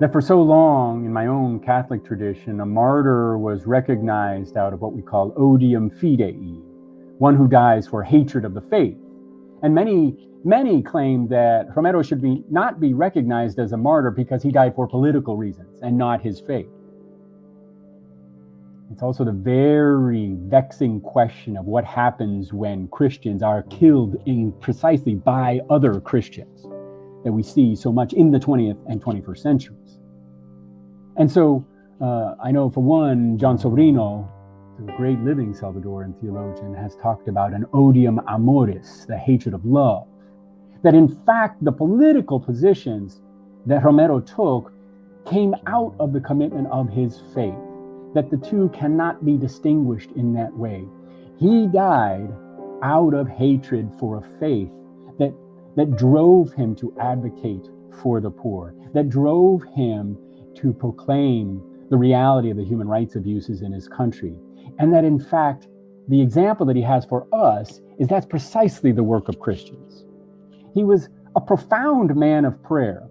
[0.00, 4.80] that for so long in my own Catholic tradition, a martyr was recognized out of
[4.80, 6.60] what we call odium fidei,
[7.18, 8.98] one who dies for hatred of the faith.
[9.62, 14.42] And many, many claim that Romero should be, not be recognized as a martyr because
[14.42, 16.66] he died for political reasons and not his faith.
[18.92, 25.14] It's also the very vexing question of what happens when Christians are killed in precisely
[25.14, 26.62] by other Christians
[27.22, 30.00] that we see so much in the 20th and 21st centuries.
[31.16, 31.64] And so
[32.00, 34.28] uh, I know for one, Jon Sobrino,
[34.84, 40.08] the great living Salvadoran theologian, has talked about an odium amoris, the hatred of love.
[40.82, 43.20] That in fact, the political positions
[43.66, 44.72] that Romero took
[45.26, 47.54] came out of the commitment of his faith
[48.14, 50.84] that the two cannot be distinguished in that way.
[51.38, 52.30] He died
[52.82, 54.70] out of hatred for a faith
[55.18, 55.34] that,
[55.76, 57.68] that drove him to advocate
[58.02, 60.18] for the poor, that drove him
[60.56, 64.34] to proclaim the reality of the human rights abuses in his country.
[64.78, 65.68] And that, in fact,
[66.08, 70.04] the example that he has for us is that's precisely the work of Christians.
[70.74, 73.08] He was a profound man of prayer,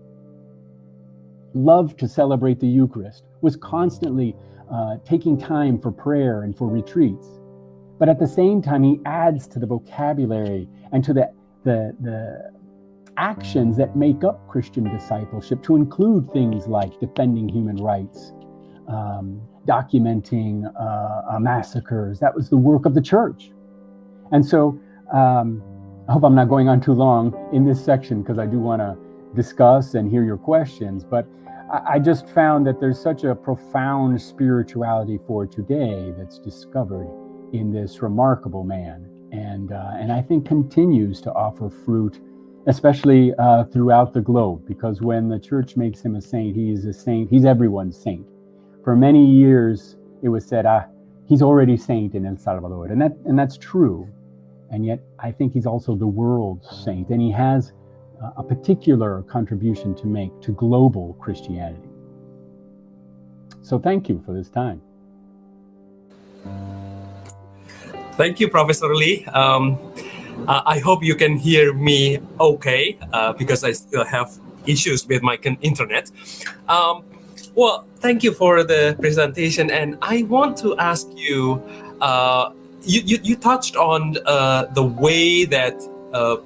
[1.54, 4.36] loved to celebrate the Eucharist, was constantly
[4.72, 7.28] uh, taking time for prayer and for retreats.
[7.98, 11.32] But at the same time, he adds to the vocabulary and to the,
[11.64, 12.52] the, the
[13.18, 18.32] actions that make up Christian discipleship to include things like defending human rights,
[18.88, 22.20] um, documenting uh, uh, massacres.
[22.20, 23.52] That was the work of the church.
[24.32, 24.80] And so
[25.14, 25.62] um,
[26.08, 28.82] I hope I'm not going on too long in this section because I do want
[28.82, 28.98] to
[29.36, 31.04] discuss and hear your questions.
[31.04, 31.28] But
[31.72, 37.08] I just found that there's such a profound spirituality for today that's discovered
[37.54, 42.20] in this remarkable man, and uh, and I think continues to offer fruit,
[42.66, 44.66] especially uh, throughout the globe.
[44.68, 47.30] Because when the church makes him a saint, he is a saint.
[47.30, 48.26] He's everyone's saint.
[48.84, 50.86] For many years, it was said, ah,
[51.28, 54.08] he's already saint in El Salvador, and that and that's true.
[54.72, 57.74] And yet, I think he's also the world's saint, and he has
[58.38, 61.90] a particular contribution to make to global Christianity.
[63.62, 64.82] So thank you for this time.
[68.14, 69.26] Thank you, Professor Lee.
[69.28, 69.78] Um,
[70.48, 75.36] I hope you can hear me okay uh, because I still have issues with my
[75.62, 76.12] internet.
[76.68, 77.04] Um,
[77.56, 81.64] well, thank you for the presentation, and I want to ask you.
[82.02, 82.54] Uh,
[82.84, 85.76] you, you, you, touched on uh, the way that
[86.14, 86.38] uh,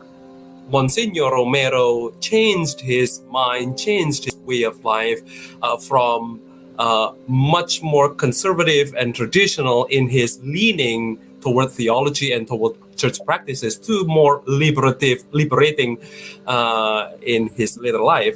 [0.73, 5.21] Monsignor Romero changed his mind, changed his way of life
[5.61, 6.41] uh, from
[6.79, 13.77] uh, much more conservative and traditional in his leaning toward theology and toward church practices
[13.77, 15.99] to more liberative, liberating
[16.47, 18.35] uh, in his later life.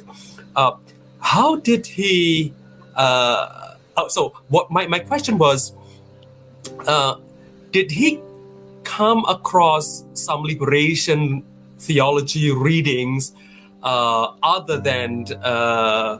[0.54, 0.76] Uh,
[1.18, 2.54] how did he?
[2.94, 5.72] Uh, oh, so, what my, my question was
[6.86, 7.16] uh,
[7.72, 8.20] did he
[8.84, 11.42] come across some liberation
[11.78, 13.32] theology readings
[13.82, 16.18] uh, other than uh,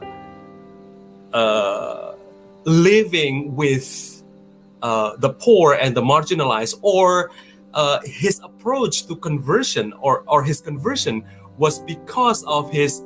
[1.33, 2.15] uh,
[2.65, 4.23] living with
[4.81, 7.31] uh, the poor and the marginalized, or
[7.73, 11.23] uh, his approach to conversion or, or his conversion
[11.57, 13.03] was because of his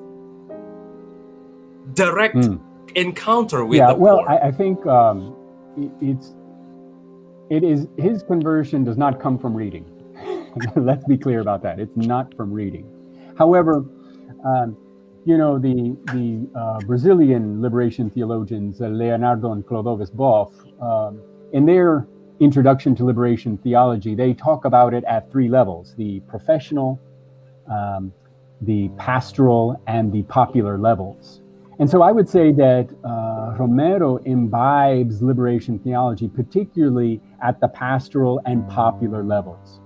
[1.93, 2.59] direct mm.
[2.95, 4.29] encounter with yeah, the well, poor.
[4.29, 5.35] I, I think um,
[5.75, 6.33] it, it's
[7.49, 9.85] it is his conversion does not come from reading.
[10.75, 11.79] Let's be clear about that.
[11.79, 12.85] It's not from reading.
[13.37, 13.85] However,
[14.45, 14.77] um,
[15.25, 20.51] you know the the uh, Brazilian liberation theologians uh, Leonardo and Clodovis Boff
[20.81, 21.21] um,
[21.53, 22.07] in their
[22.39, 26.99] introduction to liberation theology, they talk about it at three levels: the professional,
[27.71, 28.11] um,
[28.61, 31.41] the pastoral, and the popular levels.
[31.79, 38.41] And so I would say that uh, Romero imbibes liberation theology, particularly at the pastoral
[38.45, 39.79] and popular levels.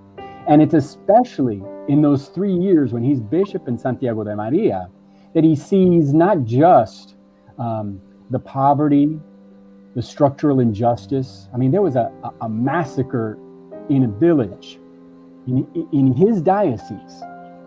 [0.47, 4.89] And it's especially in those three years when he's bishop in Santiago de Maria
[5.33, 7.15] that he sees not just
[7.59, 9.19] um, the poverty,
[9.95, 11.49] the structural injustice.
[11.53, 13.37] I mean, there was a, a massacre
[13.89, 14.79] in a village
[15.47, 17.23] in, in his diocese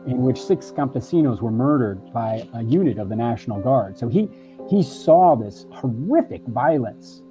[0.07, 3.99] in which six campesinos were murdered by a unit of the National Guard.
[3.99, 4.29] So he,
[4.69, 7.23] he saw this horrific violence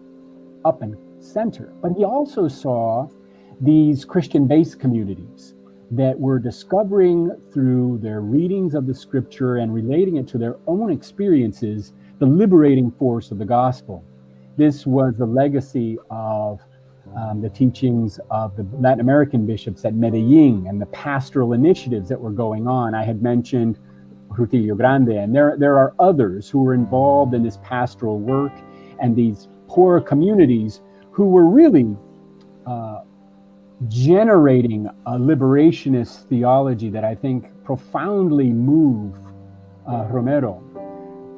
[0.64, 3.08] up and center, but he also saw
[3.62, 5.56] these Christian based communities
[5.92, 10.92] that were discovering through their readings of the scripture and relating it to their own
[10.92, 14.04] experiences the liberating force of the gospel.
[14.58, 16.62] This was the legacy of
[17.18, 22.20] um, the teachings of the Latin American bishops at Medellin and the pastoral initiatives that
[22.20, 22.94] were going on.
[22.94, 23.80] I had mentioned
[24.28, 28.52] Rutilio Grande, and there, there are others who were involved in this pastoral work
[29.02, 30.82] and these poor communities
[31.12, 31.96] who were really
[32.68, 33.02] uh,
[33.88, 39.18] generating a liberationist theology that I think profoundly moved
[39.88, 40.64] uh, Romero.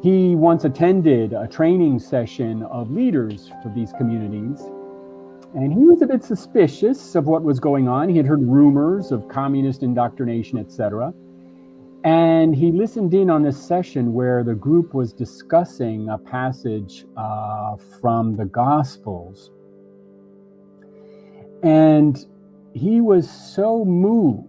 [0.01, 4.61] He once attended a training session of leaders for these communities
[5.53, 8.07] and he was a bit suspicious of what was going on.
[8.07, 11.13] He had heard rumors of communist indoctrination, etc.
[12.05, 17.75] And he listened in on this session where the group was discussing a passage uh,
[17.99, 19.51] from the Gospels.
[21.63, 22.25] And
[22.73, 24.47] he was so moved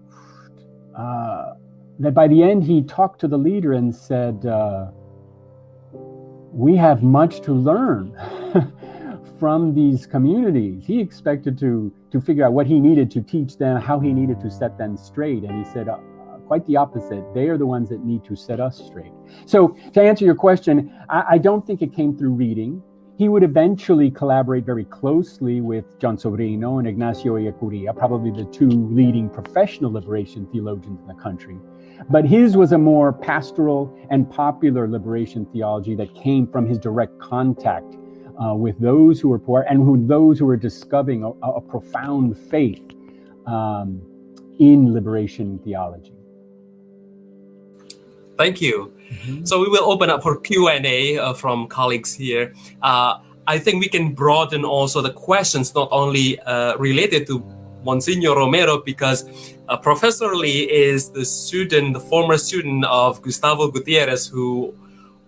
[0.96, 1.54] uh,
[1.98, 4.90] that by the end he talked to the leader and said, uh,
[6.52, 8.16] We have much to learn.
[9.42, 10.84] from these communities.
[10.86, 14.40] He expected to to figure out what he needed to teach them, how he needed
[14.40, 15.88] to set them straight, and he said.
[15.88, 15.98] Uh,
[16.46, 17.24] quite the opposite.
[17.32, 19.12] They are the ones that need to set us straight.
[19.46, 22.82] So, to answer your question, I, I don't think it came through reading.
[23.22, 28.68] He would eventually collaborate very closely with Jon Sobrino and Ignacio Ellacuría, probably the two
[28.68, 31.56] leading professional liberation theologians in the country.
[32.10, 37.16] But his was a more pastoral and popular liberation theology that came from his direct
[37.20, 37.96] contact
[38.44, 42.36] uh, with those who were poor and who those who were discovering a, a profound
[42.36, 42.82] faith
[43.46, 44.02] um,
[44.58, 46.16] in liberation theology.
[48.36, 48.92] Thank you.
[49.10, 49.44] Mm-hmm.
[49.44, 52.54] So we will open up for Q and A uh, from colleagues here.
[52.82, 57.42] Uh, I think we can broaden also the questions not only uh, related to
[57.84, 59.28] Monsignor Romero because
[59.68, 64.74] uh, Professor Lee is the student, the former student of Gustavo Gutierrez, who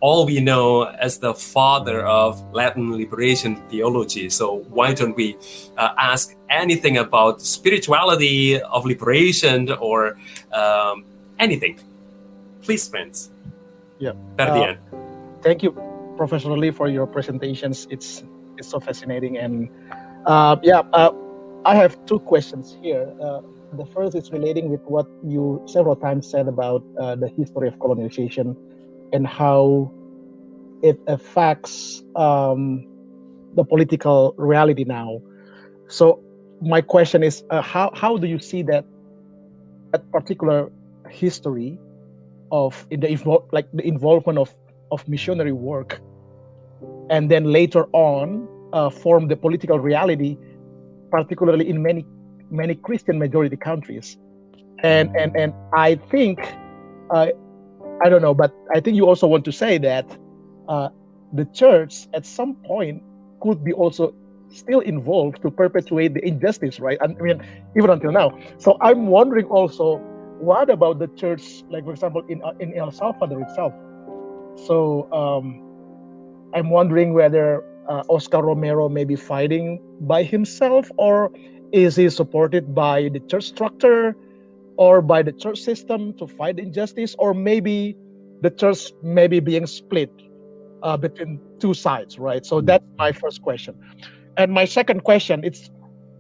[0.01, 4.29] all we know as the father of Latin liberation theology.
[4.29, 5.37] So why don't we
[5.79, 10.19] uh, ask anything about spirituality of liberation or
[10.53, 11.05] um,
[11.39, 11.81] anything?
[12.65, 13.29] Please, friends.
[13.99, 14.13] Yeah.
[14.39, 14.75] Uh,
[15.43, 15.73] thank you,
[16.17, 17.87] Professor Lee, for your presentations.
[17.91, 18.25] It's
[18.57, 19.69] it's so fascinating, and
[20.25, 21.13] uh, yeah, uh,
[21.67, 23.13] I have two questions here.
[23.21, 23.43] Uh,
[23.77, 27.79] the first is relating with what you several times said about uh, the history of
[27.81, 28.57] colonization
[29.13, 29.93] and how
[30.83, 32.87] it affects um,
[33.57, 35.21] the political reality now.
[35.89, 36.19] So
[36.63, 38.87] my question is, uh, how how do you see that
[39.93, 40.73] that particular
[41.11, 41.79] history
[42.55, 42.99] of the
[43.53, 44.55] like the involvement of
[44.93, 46.01] of missionary work,
[47.11, 50.37] and then later on uh, form the political reality,
[51.11, 52.07] particularly in many
[52.51, 54.19] many Christian majority countries,
[54.83, 56.39] and and and I think.
[57.11, 57.29] Uh,
[58.05, 60.07] I don't know, but I think you also want to say that
[60.69, 60.89] uh,
[61.33, 63.03] the church at some point
[63.41, 64.15] could be also
[64.49, 66.99] still involved to perpetuate the injustice, right?
[67.01, 67.41] I mean,
[67.77, 68.39] even until now.
[68.59, 70.01] So I'm wondering also,
[70.41, 73.73] what about the church, like for example, in uh, in El Salvador itself?
[74.67, 75.61] So um,
[76.55, 81.31] I'm wondering whether uh, Oscar Romero may be fighting by himself, or
[81.73, 84.17] is he supported by the church structure,
[84.77, 87.97] or by the church system to fight injustice, or maybe
[88.43, 90.11] the church may be being split
[90.83, 92.45] uh, between two sides, right?
[92.45, 93.75] So that's my first question.
[94.37, 95.71] And my second question, it's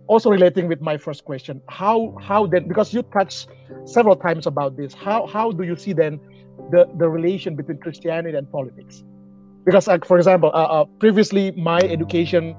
[0.06, 1.60] also relating with my first question.
[1.68, 3.48] How how then because you touched
[3.84, 6.20] several times about this, how how do you see then
[6.70, 9.04] the, the relation between Christianity and politics?
[9.64, 12.54] because like for example uh, uh, previously my education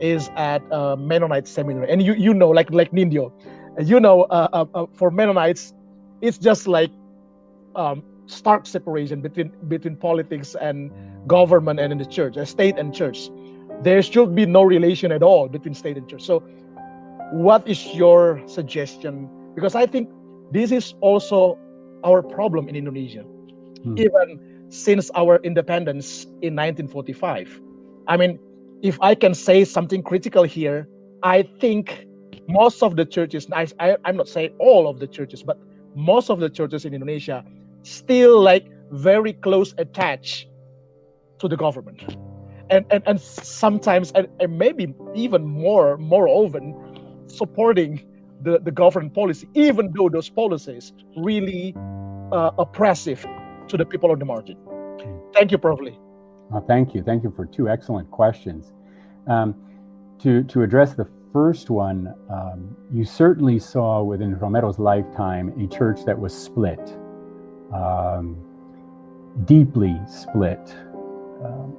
[0.00, 3.32] is at uh, mennonite seminary and you you know like like Nindyo
[3.80, 5.74] you know uh, uh, uh, for mennonites
[6.20, 6.90] it's just like
[7.76, 10.90] um, stark separation between between politics and
[11.26, 13.30] government and in the church state and church
[13.82, 16.42] there should be no relation at all between state and church so
[17.34, 20.08] what is your suggestion because i think
[20.52, 21.58] this is also
[22.04, 23.22] our problem in indonesia
[23.82, 23.98] hmm.
[23.98, 27.60] even since our independence in 1945.
[28.08, 28.38] I mean,
[28.82, 30.88] if I can say something critical here,
[31.22, 32.06] I think
[32.48, 35.58] most of the churches, I, I, I'm not saying all of the churches, but
[35.94, 37.44] most of the churches in Indonesia
[37.82, 40.48] still like very close attached
[41.38, 42.16] to the government.
[42.70, 46.74] And, and, and sometimes, and, and maybe even more, more often,
[47.26, 48.00] supporting
[48.42, 51.74] the, the government policy, even though those policies really
[52.32, 53.26] uh, oppressive
[53.68, 54.56] to the people on the margin.
[55.32, 55.80] Thank you, Prof.
[55.80, 55.98] Lee.
[56.52, 57.02] Oh, thank you.
[57.02, 58.72] Thank you for two excellent questions.
[59.26, 59.54] Um,
[60.20, 66.04] to, to address the first one, um, you certainly saw within Romero's lifetime a church
[66.04, 66.80] that was split,
[67.74, 68.36] um,
[69.44, 70.74] deeply split.
[71.44, 71.76] Um,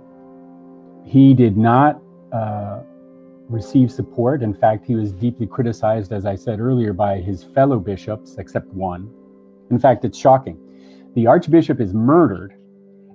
[1.06, 2.02] he did not
[2.34, 2.82] uh,
[3.50, 4.41] receive support.
[4.41, 8.68] In fact, he was deeply criticized, as I said earlier, by his fellow bishops, except
[8.68, 9.12] one.
[9.72, 10.60] In fact, it's shocking
[11.16, 12.54] the archbishop is murdered,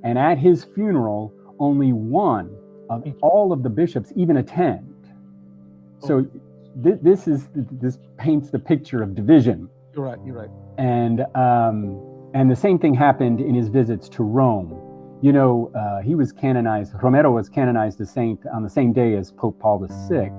[0.02, 2.56] and at his funeral, only one
[2.88, 4.86] of all of the bishops even attend.
[5.98, 6.26] So
[6.82, 9.68] th- this is this paints the picture of division.
[9.94, 10.18] You're right.
[10.24, 10.50] You're right.
[10.78, 12.00] And um,
[12.32, 14.89] and the same thing happened in his visits to Rome.
[15.22, 16.94] You know, uh, he was canonized.
[17.02, 20.32] Romero was canonized as saint on the same day as Pope Paul VI,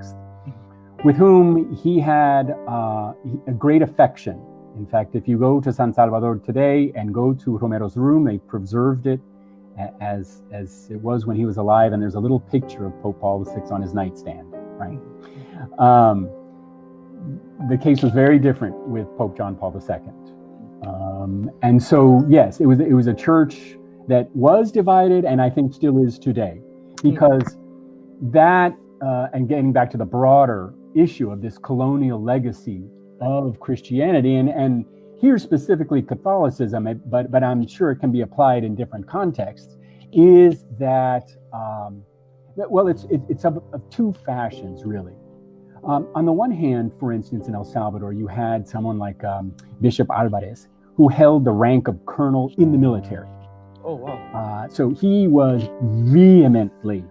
[1.03, 3.13] with whom he had uh,
[3.47, 4.41] a great affection
[4.77, 8.37] in fact, if you go to San Salvador today and go to Romero's room, they
[8.37, 9.19] preserved it
[9.99, 13.19] as as it was when he was alive, and there's a little picture of Pope
[13.19, 14.47] Paul VI on his nightstand.
[14.51, 14.99] Right.
[15.79, 16.29] Um,
[17.69, 22.65] the case was very different with Pope John Paul II, um, and so yes, it
[22.65, 23.77] was it was a church
[24.11, 26.61] that was divided, and I think still is today,
[27.01, 27.57] because
[28.21, 32.83] that uh, and getting back to the broader issue of this colonial legacy
[33.21, 34.85] of Christianity, and and
[35.21, 39.77] here specifically Catholicism, but but I'm sure it can be applied in different contexts.
[40.11, 42.03] Is that um,
[42.57, 45.13] well, it's it, it's of, of, two fashions really.
[45.85, 49.55] Um, on the one hand, for instance, in El Salvador, you had someone like um,
[49.79, 53.29] Bishop Alvarez, who held the rank of colonel in the military.
[53.83, 54.13] Oh wow!
[54.33, 57.03] Uh, so he was vehemently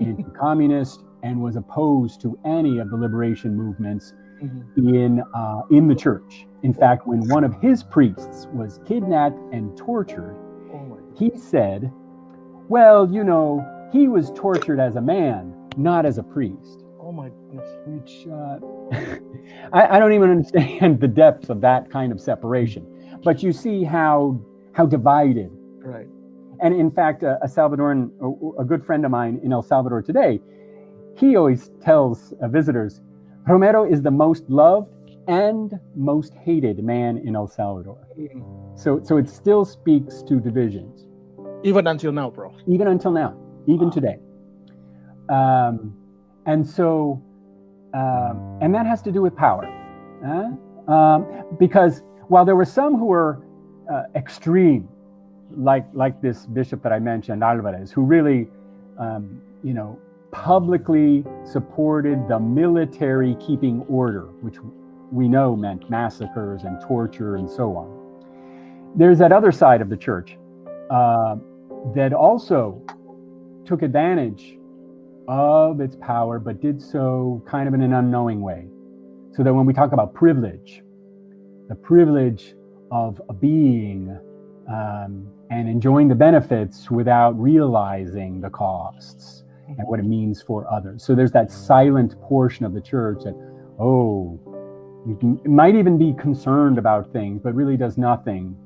[0.00, 4.12] anti-communist and was opposed to any of the liberation movements
[4.42, 4.94] mm-hmm.
[4.94, 6.46] in uh, in the church.
[6.62, 10.36] In fact, when one of his priests was kidnapped and tortured,
[10.72, 11.92] oh he said,
[12.68, 17.30] "Well, you know, he was tortured as a man, not as a priest." Oh my
[17.30, 17.68] goodness!
[17.86, 18.58] Which uh,
[19.72, 22.86] I, I don't even understand the depths of that kind of separation.
[23.24, 24.40] But you see how
[24.72, 25.50] how divided.
[25.78, 26.06] Right.
[26.60, 30.02] And in fact, a, a Salvadoran, a, a good friend of mine in El Salvador
[30.02, 30.40] today,
[31.16, 33.00] he always tells uh, visitors,
[33.46, 34.92] Romero is the most loved
[35.26, 37.98] and most hated man in El Salvador.
[38.74, 41.06] So, so it still speaks to divisions.
[41.64, 42.54] Even until now, bro.
[42.66, 43.36] Even until now,
[43.66, 43.92] even wow.
[43.92, 44.18] today.
[45.28, 45.94] Um,
[46.46, 47.22] and so,
[47.94, 49.66] um, and that has to do with power.
[50.24, 51.26] Uh, um,
[51.58, 53.44] because while there were some who were
[53.92, 54.88] uh, extreme,
[55.56, 58.48] like like this bishop that I mentioned, Alvarez, who really,
[58.98, 59.98] um, you know,
[60.30, 64.56] publicly supported the military keeping order, which
[65.10, 67.98] we know meant massacres and torture and so on.
[68.96, 70.36] There's that other side of the church
[70.90, 71.36] uh,
[71.94, 72.82] that also
[73.64, 74.58] took advantage
[75.28, 78.66] of its power, but did so kind of in an unknowing way.
[79.32, 80.82] So that when we talk about privilege,
[81.68, 82.54] the privilege
[82.90, 84.18] of a being
[84.68, 91.04] um, and enjoying the benefits without realizing the costs and what it means for others.
[91.04, 93.34] So there's that silent portion of the church that,
[93.78, 94.38] oh,
[95.06, 98.56] you can, might even be concerned about things, but really does nothing,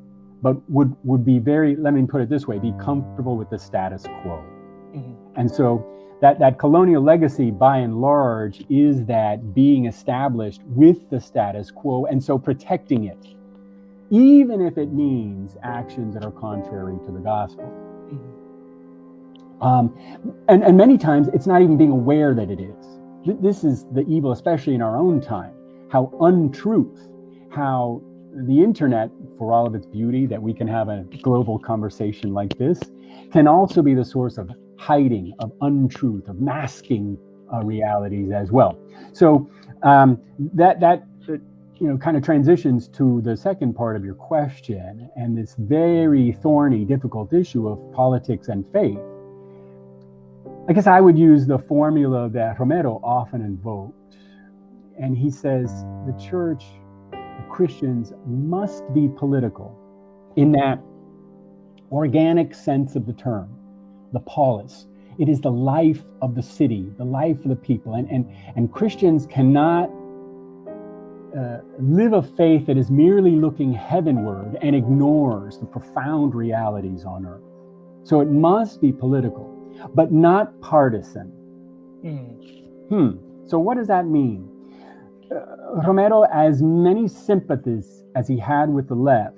[0.43, 3.59] but would would be very, let me put it this way, be comfortable with the
[3.59, 4.43] status quo.
[4.95, 5.41] Mm-hmm.
[5.41, 5.87] And so
[6.21, 12.07] that, that colonial legacy, by and large, is that being established with the status quo,
[12.07, 13.35] and so protecting it,
[14.13, 17.65] even if it means actions that are contrary to the gospel.
[19.63, 19.97] Um,
[20.49, 22.85] and, and many times it's not even being aware that it is.
[23.41, 25.55] This is the evil, especially in our own time,
[25.91, 27.09] how untruth,
[27.51, 28.03] how
[28.35, 32.59] the internet, for all of its beauty, that we can have a global conversation like
[32.59, 32.81] this,
[33.33, 37.17] can also be the source of hiding, of untruth, of masking
[37.53, 38.79] uh, realities as well.
[39.13, 39.49] So
[39.83, 40.21] um,
[40.55, 41.07] that that
[41.83, 46.31] you know kind of transitions to the second part of your question and this very
[46.41, 49.01] thorny, difficult issue of politics and faith.
[50.69, 54.17] I guess I would use the formula that Romero often invoked,
[54.97, 56.65] and he says the church,
[57.11, 59.77] the Christians must be political
[60.37, 60.79] in that
[61.91, 63.59] organic sense of the term,
[64.13, 64.87] the polis.
[65.19, 67.95] It is the life of the city, the life of the people.
[67.95, 69.91] And, and, and Christians cannot
[71.39, 77.27] uh, live a faith that is merely looking heavenward and ignores the profound realities on
[77.27, 77.43] earth.
[78.05, 79.49] So it must be political,
[79.95, 81.33] but not partisan.
[82.05, 82.89] Mm.
[82.89, 83.49] Hmm.
[83.49, 84.49] So what does that mean?
[85.31, 89.37] Uh, Romero, as many sympathies as he had with the left,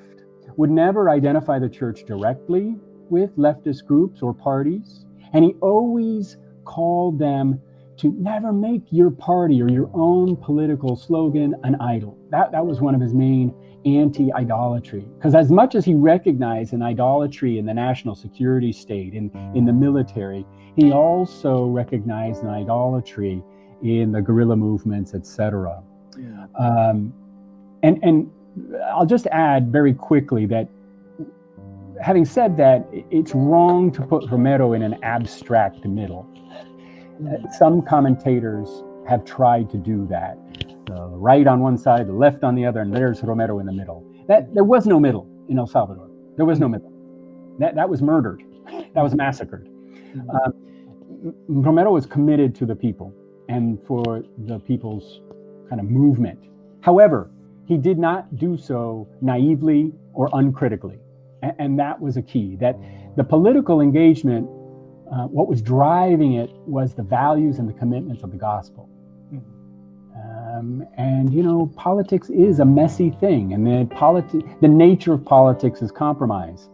[0.56, 2.76] would never identify the church directly
[3.10, 5.06] with leftist groups or parties.
[5.32, 7.60] And he always called them
[7.98, 12.18] to never make your party or your own political slogan an idol.
[12.30, 15.06] That, that was one of his main anti idolatry.
[15.16, 19.64] Because as much as he recognized an idolatry in the national security state, in, in
[19.64, 20.44] the military,
[20.76, 23.42] he also recognized an idolatry
[23.82, 25.82] in the guerrilla movements, etc.
[26.18, 26.46] Yeah.
[26.58, 27.12] Um,
[27.82, 28.30] and, and
[28.92, 30.68] I'll just add very quickly that
[32.00, 36.28] having said that, it's wrong to put Romero in an abstract middle.
[37.20, 37.46] Mm-hmm.
[37.58, 40.38] Some commentators have tried to do that.
[40.86, 43.72] The right on one side, the left on the other, and there's Romero in the
[43.72, 44.04] middle.
[44.28, 46.08] That there was no middle in El Salvador.
[46.36, 46.92] There was no middle.
[47.58, 48.42] That that was murdered.
[48.94, 49.68] That was massacred.
[50.32, 50.50] Uh,
[51.48, 53.12] Romero was committed to the people
[53.48, 55.20] and for the people's
[55.68, 56.38] kind of movement.
[56.80, 57.30] However,
[57.66, 60.98] he did not do so naively or uncritically.
[61.42, 63.16] And, and that was a key that mm-hmm.
[63.16, 64.48] the political engagement,
[65.12, 68.88] uh, what was driving it was the values and the commitments of the gospel.
[70.16, 75.24] Um, and you know, politics is a messy thing, and the politi- the nature of
[75.24, 76.70] politics is compromise,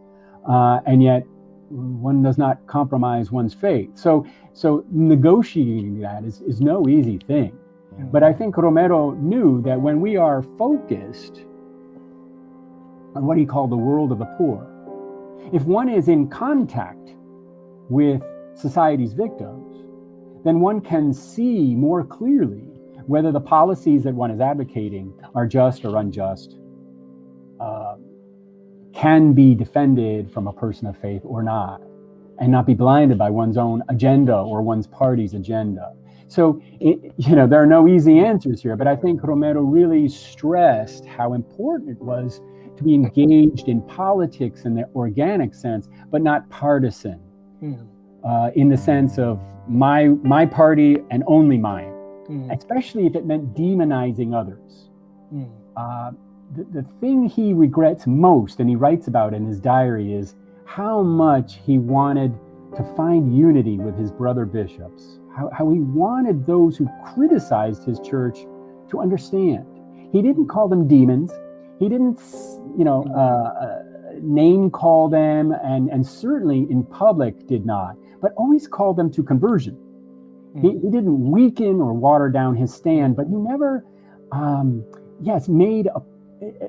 [0.46, 1.24] uh, and yet
[1.70, 3.90] one does not compromise one's faith.
[3.94, 7.56] So, so negotiating that is, is no easy thing.
[8.12, 11.44] But I think Romero knew that when we are focused
[13.14, 14.66] on what he called the world of the poor,
[15.52, 17.14] if one is in contact
[17.90, 18.22] with
[18.54, 19.84] society's victims,
[20.44, 22.70] then one can see more clearly
[23.06, 26.58] whether the policies that one is advocating are just or unjust,
[27.58, 27.96] uh,
[28.94, 31.80] can be defended from a person of faith or not,
[32.38, 35.92] and not be blinded by one's own agenda or one's party's agenda.
[36.28, 40.08] So, it, you know, there are no easy answers here, but I think Romero really
[40.08, 42.40] stressed how important it was
[42.76, 47.20] to be engaged in politics in the organic sense, but not partisan,
[47.62, 47.86] mm.
[48.24, 51.92] uh, in the sense of my my party and only mine,
[52.28, 52.56] mm.
[52.56, 54.88] especially if it meant demonizing others.
[55.32, 55.50] Mm.
[55.76, 56.12] Uh,
[56.56, 60.34] the, the thing he regrets most, and he writes about in his diary, is
[60.64, 62.36] how much he wanted
[62.76, 68.00] to find unity with his brother bishops how, how he wanted those who criticized his
[68.00, 68.40] church
[68.90, 69.64] to understand.
[70.12, 71.32] He didn't call them demons.
[71.78, 72.20] He didn't,
[72.76, 73.82] you know, uh, uh,
[74.22, 79.22] name call them, and, and certainly in public did not, but always called them to
[79.22, 79.76] conversion.
[80.56, 80.60] Mm.
[80.62, 80.86] He, hmm.
[80.86, 83.84] he didn't weaken or water down his stand, but he never,
[84.32, 84.84] um,
[85.20, 86.00] yes, made a,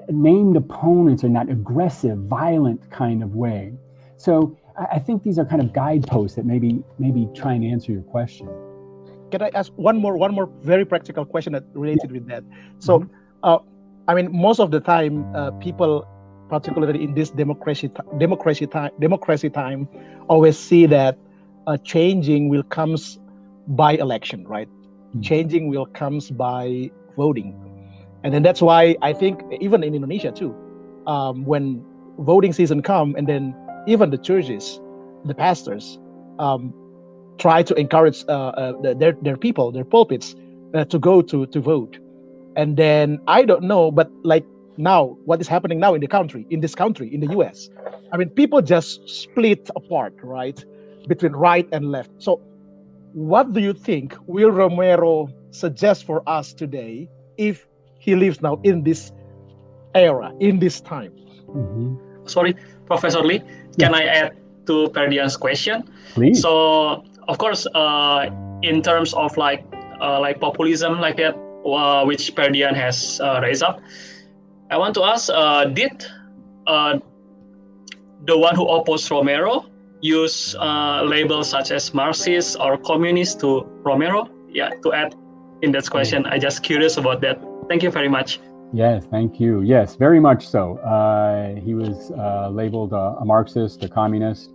[0.10, 3.74] named opponents in that aggressive, violent kind of way.
[4.18, 8.04] So I think these are kind of guideposts that maybe maybe try and answer your
[8.04, 8.48] question.
[9.32, 12.14] Can I ask one more one more very practical question that related yeah.
[12.14, 12.44] with that?
[12.80, 13.14] So, mm-hmm.
[13.44, 13.60] uh,
[14.08, 16.08] I mean, most of the time, uh, people,
[16.52, 17.90] particularly in this democracy
[18.20, 19.88] democracy time democracy time,
[20.28, 21.18] always see that
[21.66, 23.20] uh, changing will comes
[23.70, 24.68] by election, right?
[24.68, 25.22] Mm-hmm.
[25.22, 27.56] Changing will comes by voting,
[28.24, 30.52] and then that's why I think even in Indonesia too,
[31.08, 31.82] um, when
[32.20, 33.56] voting season come and then
[33.88, 34.80] even the churches,
[35.26, 35.98] the pastors,
[36.38, 36.74] um,
[37.40, 40.36] try to encourage uh, uh, their their people, their pulpits,
[40.76, 41.98] uh, to go to to vote.
[42.60, 44.46] And then I don't know, but like
[44.78, 47.70] now, what is happening now in the country, in this country, in the U.S.
[48.12, 50.64] I mean, people just split apart, right,
[51.08, 52.12] between right and left.
[52.20, 52.42] So,
[53.14, 57.68] what do you think will Romero suggest for us today if
[58.00, 59.12] he lives now in this
[59.94, 61.12] era, in this time?
[61.48, 62.28] Mm-hmm.
[62.28, 62.56] Sorry,
[62.86, 63.42] Professor Lee,
[63.78, 65.84] can I add to Perdian's question?
[66.14, 66.42] Please.
[66.42, 68.30] So, of course, uh,
[68.62, 69.66] in terms of like
[70.00, 73.82] uh, like populism like that, uh, which Perdian has uh, raised up,
[74.72, 76.06] I want to ask: uh, Did
[76.66, 76.98] uh,
[78.26, 79.66] the one who opposed Romero
[80.00, 84.30] use uh, labels such as Marxist or communist to Romero?
[84.50, 85.14] Yeah, to add
[85.62, 87.38] in that question, I just curious about that.
[87.68, 88.40] Thank you very much.
[88.74, 89.62] Yes, thank you.
[89.62, 90.78] Yes, very much so.
[90.78, 94.52] Uh, he was uh, labeled a, Marxist, a communist.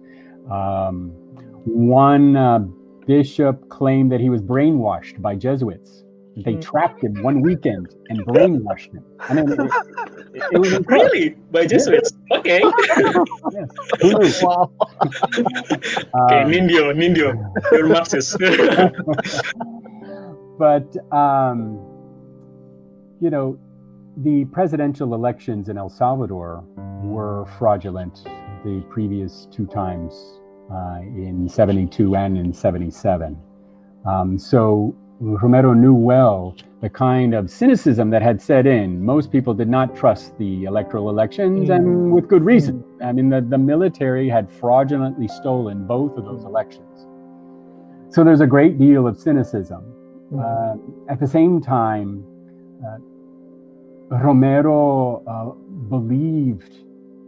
[0.51, 1.11] Um,
[1.67, 2.61] one uh,
[3.07, 6.06] bishop claimed that he was brainwashed by Jesuits.
[6.37, 6.63] They mm.
[6.63, 9.03] trapped him one weekend and brainwashed him.
[9.21, 12.13] I mean, it, it, it was really by Jesuits.
[12.31, 12.37] Yeah.
[12.39, 12.63] Okay.
[14.03, 14.43] yes.
[14.43, 14.71] Wow.
[15.03, 18.37] okay, um, Nindyo, Nindyo, you're Marxist.
[20.59, 21.79] but um,
[23.21, 23.59] you know,
[24.19, 26.65] the presidential elections in El Salvador
[27.03, 28.25] were fraudulent
[28.65, 33.39] the previous two times uh, in 72 and in 77.
[34.05, 39.03] Um, so Romero knew well the kind of cynicism that had set in.
[39.03, 42.11] Most people did not trust the electoral elections, and mm.
[42.11, 42.85] with good reason.
[43.03, 47.07] I mean, the, the military had fraudulently stolen both of those elections.
[48.15, 49.83] So there's a great deal of cynicism.
[50.33, 50.41] Mm.
[51.09, 52.23] Uh, at the same time,
[52.87, 52.99] uh,
[54.09, 56.77] Romero uh, believed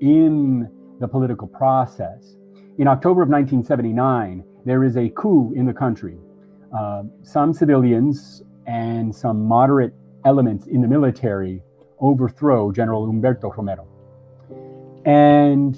[0.00, 0.70] in
[1.00, 2.36] the political process.
[2.76, 6.18] In October of 1979, there is a coup in the country
[6.76, 9.94] uh, some civilians and some moderate
[10.24, 11.62] elements in the military
[12.00, 13.86] overthrow General Humberto Romero.
[15.04, 15.76] And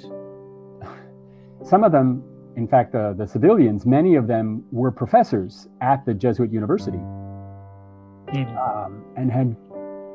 [1.65, 2.23] some of them,
[2.57, 8.57] in fact, uh, the civilians, many of them were professors at the Jesuit University mm-hmm.
[8.59, 9.57] um, and had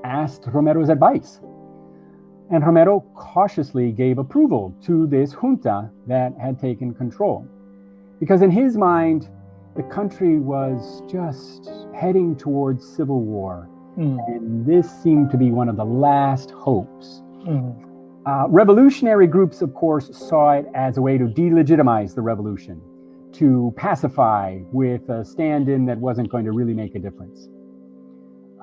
[0.04, 1.40] asked Romero's advice.
[2.52, 7.48] And Romero cautiously gave approval to this junta that had taken control.
[8.20, 9.30] Because in his mind,
[9.76, 13.70] the country was just heading towards civil war.
[13.98, 14.20] Mm.
[14.28, 17.22] And this seemed to be one of the last hopes.
[17.46, 17.82] Mm.
[18.26, 22.82] Uh, revolutionary groups, of course, saw it as a way to delegitimize the revolution,
[23.34, 27.50] to pacify with a stand in that wasn't going to really make a difference.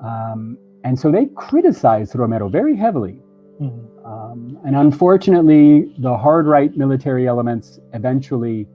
[0.03, 3.19] Um, and so they criticized Romero very heavily.
[3.61, 4.05] Mm.
[4.05, 8.67] Um, and unfortunately, the hard right military elements eventually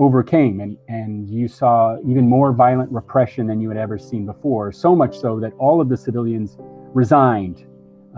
[0.00, 4.72] overcame and, and you saw even more violent repression than you had ever seen before
[4.72, 6.56] so much so that all of the civilians
[6.94, 7.66] resigned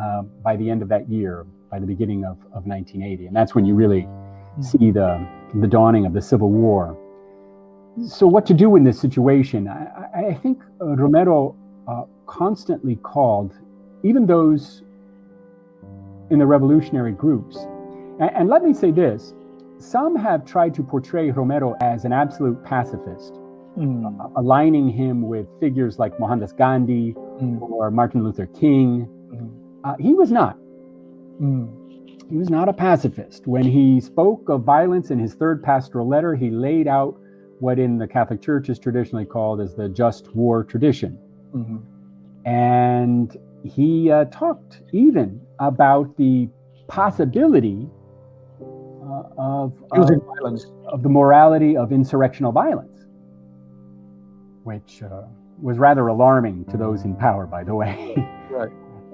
[0.01, 3.57] uh, by the end of that year by the beginning of, of 1980 and that's
[3.57, 4.63] when you really hmm.
[4.63, 5.27] see the,
[5.57, 6.97] the dawning of the civil war.
[8.07, 9.67] So what to do in this situation?
[9.67, 11.57] I, I think romero
[11.89, 13.55] uh, constantly called
[14.05, 14.83] even those
[16.31, 17.57] in the revolutionary groups.
[18.21, 19.35] And, and let me say this
[19.83, 23.35] some have tried to portray Romero as an absolute pacifist,
[23.77, 24.33] mm.
[24.37, 27.61] aligning him with figures like Mohandas Gandhi mm.
[27.61, 29.09] or Martin Luther King.
[29.33, 29.51] Mm.
[29.85, 30.55] Uh, he was not.
[31.39, 31.67] Hmm.
[32.31, 33.47] He was not a pacifist.
[33.47, 37.19] When he spoke of violence in his third pastoral letter, he laid out
[37.59, 41.19] what in the Catholic Church is traditionally called as the just war tradition.
[41.55, 41.79] Mm-hmm.
[42.49, 46.49] And he uh, talked even about the
[46.89, 47.89] possibility
[49.37, 53.07] of using uh, violence of the morality of insurrectional violence,
[54.65, 55.23] which uh,
[55.61, 58.15] was rather alarming to those in power, by the way.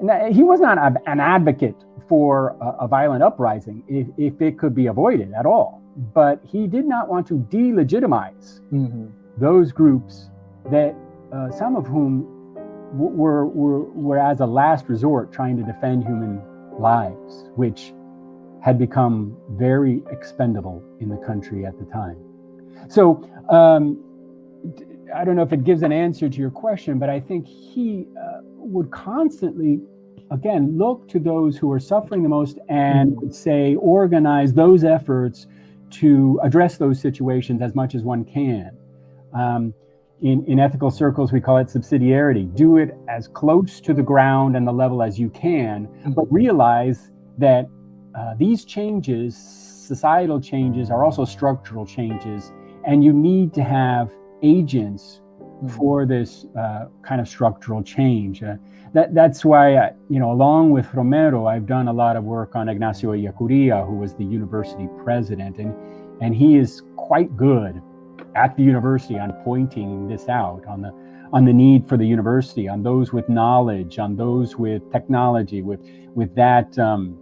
[0.00, 0.32] Right.
[0.32, 4.74] he was not a, an advocate for a, a violent uprising if, if, it could
[4.74, 5.80] be avoided at all,
[6.12, 9.06] but he did not want to delegitimize mm-hmm.
[9.36, 10.30] those groups
[10.72, 10.96] that
[11.32, 12.26] uh, some of whom
[12.92, 16.42] were, were, were as a last resort trying to defend human
[16.78, 17.92] lives, which
[18.62, 22.16] had become very expendable in the country at the time.
[22.88, 24.02] So um,
[25.14, 28.06] I don't know if it gives an answer to your question, but I think he
[28.20, 29.80] uh, would constantly,
[30.30, 35.46] again, look to those who are suffering the most and would say, organize those efforts
[35.90, 38.76] to address those situations as much as one can.
[39.34, 39.72] Um,
[40.20, 42.52] in, in ethical circles, we call it subsidiarity.
[42.54, 47.10] Do it as close to the ground and the level as you can, but realize
[47.38, 47.68] that
[48.14, 52.52] uh, these changes, societal changes, are also structural changes,
[52.86, 54.10] and you need to have
[54.42, 55.68] agents mm-hmm.
[55.68, 58.42] for this uh, kind of structural change.
[58.42, 58.56] Uh,
[58.94, 62.56] that, that's why, I, you know, along with Romero, I've done a lot of work
[62.56, 65.74] on Ignacio Ellacuría, who was the university president, and
[66.20, 67.80] and he is quite good
[68.34, 70.92] at the university on pointing this out on the
[71.32, 75.80] on the need for the university, on those with knowledge, on those with technology, with
[76.14, 76.78] with that.
[76.78, 77.18] Um,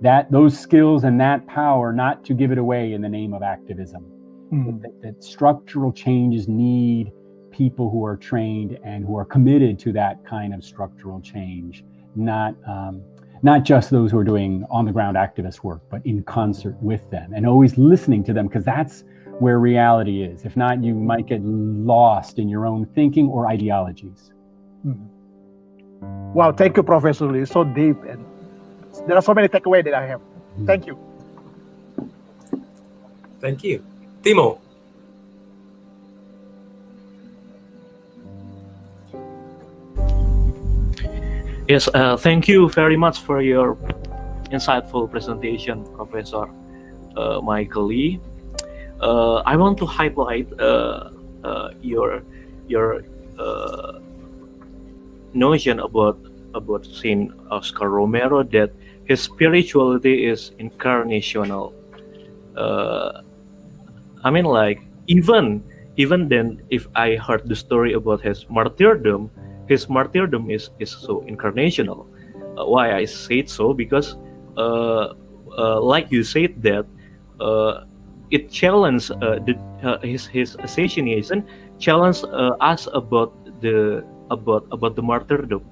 [0.00, 3.42] that those skills and that power not to give it away in the name of
[3.42, 4.04] activism
[4.52, 4.80] mm.
[4.82, 7.12] that, that, structural changes need
[7.50, 11.84] people who are trained and who are committed to that kind of structural change
[12.16, 13.02] not um,
[13.42, 17.08] not just those who are doing on the ground activist work but in concert with
[17.10, 19.04] them and always listening to them because that's
[19.40, 20.44] where reality is.
[20.44, 24.32] If not, you might get lost in your own thinking or ideologies.
[24.86, 26.32] Mm-hmm.
[26.34, 27.44] Wow, thank you, Professor Lee.
[27.44, 28.24] So deep, and
[29.06, 30.20] there are so many takeaways that I have.
[30.20, 30.66] Mm-hmm.
[30.66, 30.98] Thank you.
[33.40, 33.84] Thank you,
[34.22, 34.60] Timo.
[41.68, 43.76] Yes, uh, thank you very much for your
[44.50, 46.50] insightful presentation, Professor
[47.16, 48.20] uh, Michael Lee.
[49.00, 51.10] Uh, I want to highlight uh,
[51.44, 52.22] uh, your
[52.66, 53.02] your
[53.38, 54.00] uh,
[55.32, 56.18] notion about
[56.54, 58.72] about Saint Oscar Romero that
[59.10, 61.74] his spirituality is incarnational.
[64.22, 65.62] I mean, like even
[65.96, 69.30] even then, if I heard the story about his martyrdom,
[69.68, 72.06] his martyrdom is is so incarnational.
[72.56, 74.16] Uh, why I say it so because,
[74.56, 75.14] uh,
[75.58, 76.86] uh, like you said that,
[77.40, 77.84] uh,
[78.30, 81.46] it challenged uh, the, uh, his his assassination
[81.78, 82.24] challenged
[82.60, 85.64] us about the about about the martyrdom.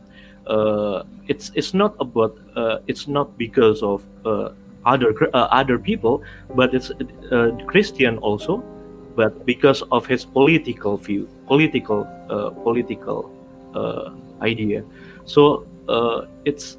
[1.26, 2.36] It's it's not about
[2.86, 4.02] it's not because of
[4.84, 6.22] other other people,
[6.54, 6.90] but it's
[7.66, 8.58] Christian also,
[9.16, 12.06] but because of his political view, political
[12.64, 13.30] political
[13.74, 14.84] uh, idea.
[15.24, 16.76] So uh, it's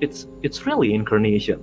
[0.00, 1.58] it's it's really incarnation.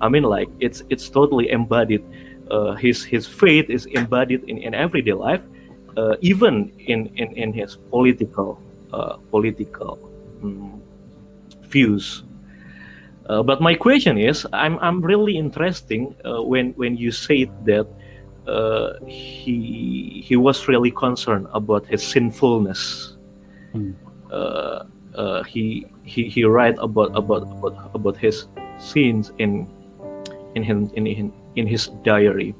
[0.00, 2.04] I mean, like it's it's totally embodied.
[2.50, 5.42] Uh, his his faith is embodied in, in everyday life,
[5.96, 8.58] uh, even in, in, in his political
[8.92, 9.98] uh, political
[10.42, 10.82] um,
[11.70, 12.24] views.
[13.30, 17.86] Uh, but my question is, I'm I'm really interesting when when you said that
[19.06, 23.14] he he was really concerned about his sinfulness.
[23.74, 23.94] Mm.
[24.30, 28.46] Uh, uh, he he he write about about about about his
[28.78, 29.66] sins in
[30.54, 32.54] in his in, in, in his diary.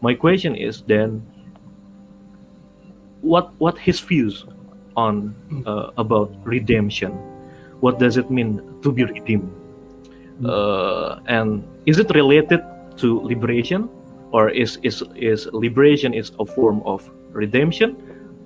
[0.00, 1.22] My question is then,
[3.20, 4.46] what what his views
[4.96, 5.34] on
[5.66, 7.14] uh, about redemption?
[7.80, 9.50] What does it mean to be redeemed?
[10.44, 12.60] Uh, and is it related
[12.98, 13.88] to liberation,
[14.30, 17.96] or is is is liberation is a form of redemption,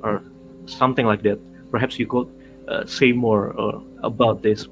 [0.03, 0.23] or
[0.67, 1.39] something like that?
[1.71, 2.29] Perhaps you could
[2.69, 4.69] uh, say more uh, about this.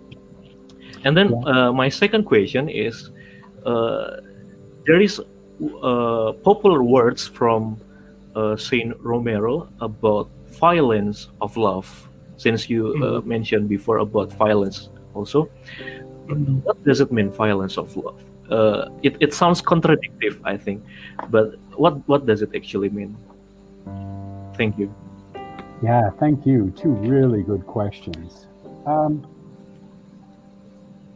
[1.04, 3.10] And then uh, my second question is,
[3.64, 5.20] there is
[6.44, 7.80] popular words from
[8.56, 10.28] Saint Romero about
[10.60, 12.09] violence of love.
[12.40, 13.28] Since you mm-hmm.
[13.28, 15.44] mentioned before about violence also,
[16.24, 16.64] mm-hmm.
[16.64, 18.16] what does it mean violence of love?
[18.48, 20.82] Uh, it, it sounds contradictory, I think,
[21.28, 23.12] but what what does it actually mean?
[24.56, 24.88] Thank you.
[25.82, 26.72] Yeah, thank you.
[26.80, 28.46] Two really good questions.
[28.86, 29.28] Um,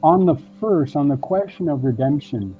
[0.02, 2.54] on the first, on the question of redemption,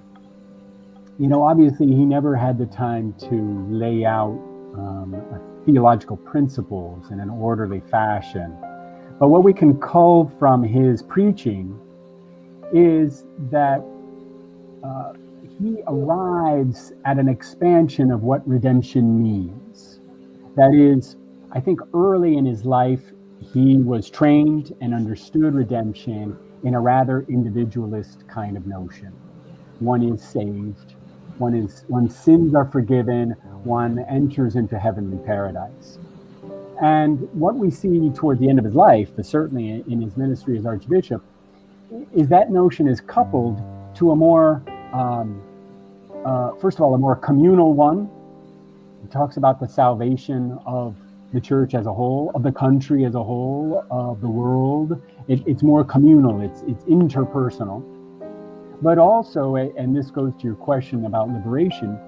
[1.18, 3.36] you know, obviously he never had the time to
[3.68, 4.40] lay out
[4.74, 5.22] um,
[5.64, 8.56] theological principles in an orderly fashion.
[9.18, 11.78] But what we can cull from his preaching
[12.72, 13.84] is that
[14.82, 15.12] uh,
[15.58, 20.00] he arrives at an expansion of what redemption means.
[20.56, 21.16] That is,
[21.52, 23.02] I think early in his life,
[23.52, 29.12] he was trained and understood redemption in a rather individualist kind of notion.
[29.78, 30.93] One is saved,
[31.39, 33.30] one is when sins are forgiven,
[33.64, 35.99] one enters into heavenly paradise.
[36.82, 40.59] And what we see toward the end of his life, but certainly in his ministry
[40.59, 41.22] as archbishop,
[42.12, 43.61] is that notion is coupled
[43.97, 44.62] to a more,
[44.93, 45.41] um,
[46.24, 48.11] uh, first of all, a more communal one.
[49.03, 50.97] He talks about the salvation of
[51.32, 55.01] the church as a whole, of the country as a whole, of the world.
[55.28, 57.82] It, it's more communal, it's, it's interpersonal.
[58.82, 61.98] But also, and this goes to your question about liberation,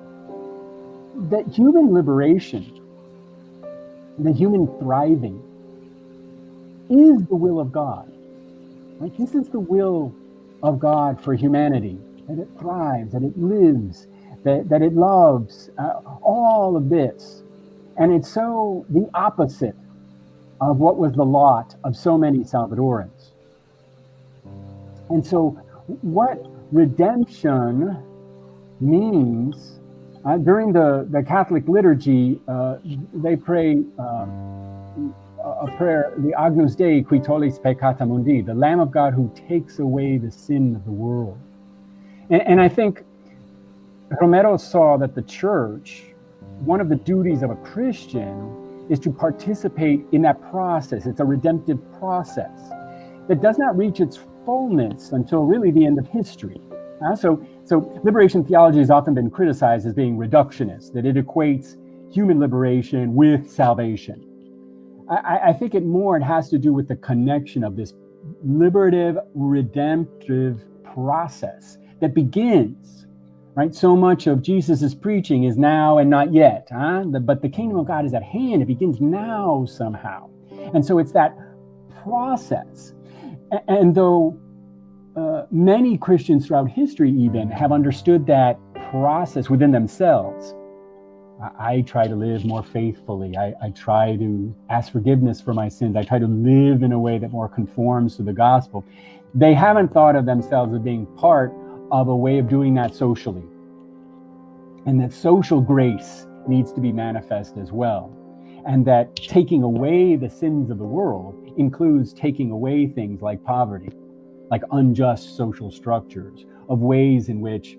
[1.31, 2.81] that human liberation,
[4.19, 5.43] the human thriving,
[6.91, 8.13] is the will of God.
[8.99, 9.17] Right?
[9.17, 10.15] This is the will
[10.63, 11.99] of God for humanity,
[12.29, 14.07] that it thrives, that it lives,
[14.45, 17.43] that, that it loves, uh, all of this
[17.97, 19.77] and it's so the opposite
[20.61, 23.31] of what was the lot of so many Salvadorans.
[25.09, 25.51] And so,
[26.03, 28.03] what redemption
[28.81, 29.81] means
[30.25, 32.77] uh, during the, the Catholic liturgy, uh,
[33.15, 34.27] they pray uh,
[35.45, 39.79] a prayer, the Agnus Dei qui tollis peccata mundi, the Lamb of God who takes
[39.79, 41.39] away the sin of the world.
[42.31, 43.05] And, and I think
[44.21, 46.03] Romero saw that the church
[46.61, 51.07] one of the duties of a Christian is to participate in that process.
[51.07, 52.53] It's a redemptive process
[53.29, 56.61] that does not reach its fullness until really the end of history.
[57.05, 61.77] Uh, so, so liberation theology has often been criticized as being reductionist, that it equates
[62.11, 64.25] human liberation with salvation.
[65.11, 67.93] I, I think it more it has to do with the connection of this
[68.43, 73.07] liberative, redemptive process that begins,
[73.55, 73.75] right?
[73.75, 77.05] So much of Jesus's preaching is now and not yet, huh?
[77.05, 78.63] But the kingdom of God is at hand.
[78.63, 80.31] It begins now somehow.
[80.75, 81.37] And so it's that
[82.03, 82.95] process.
[83.69, 84.39] And, though
[85.17, 88.59] uh, many Christians throughout history even have understood that
[88.91, 90.55] process within themselves,
[91.59, 93.37] I, try to live more faithfully.
[93.37, 95.95] I, I, try to ask forgiveness for my sins.
[95.95, 98.85] I try to live in a way that more conforms to the gospel.
[99.35, 101.53] They haven't thought of themselves as being part
[101.93, 103.45] of a way of doing that socially.
[104.87, 108.17] And that social grace needs to be manifest as well.
[108.67, 113.93] And that taking away the sins of the world includes taking away things like poverty,
[114.51, 117.79] like unjust social structures, of ways in which,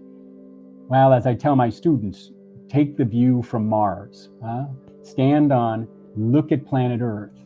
[0.87, 2.31] well, as I tell my students,
[2.69, 4.65] take the view from Mars, huh?
[5.03, 7.37] stand on, look at planet Earth,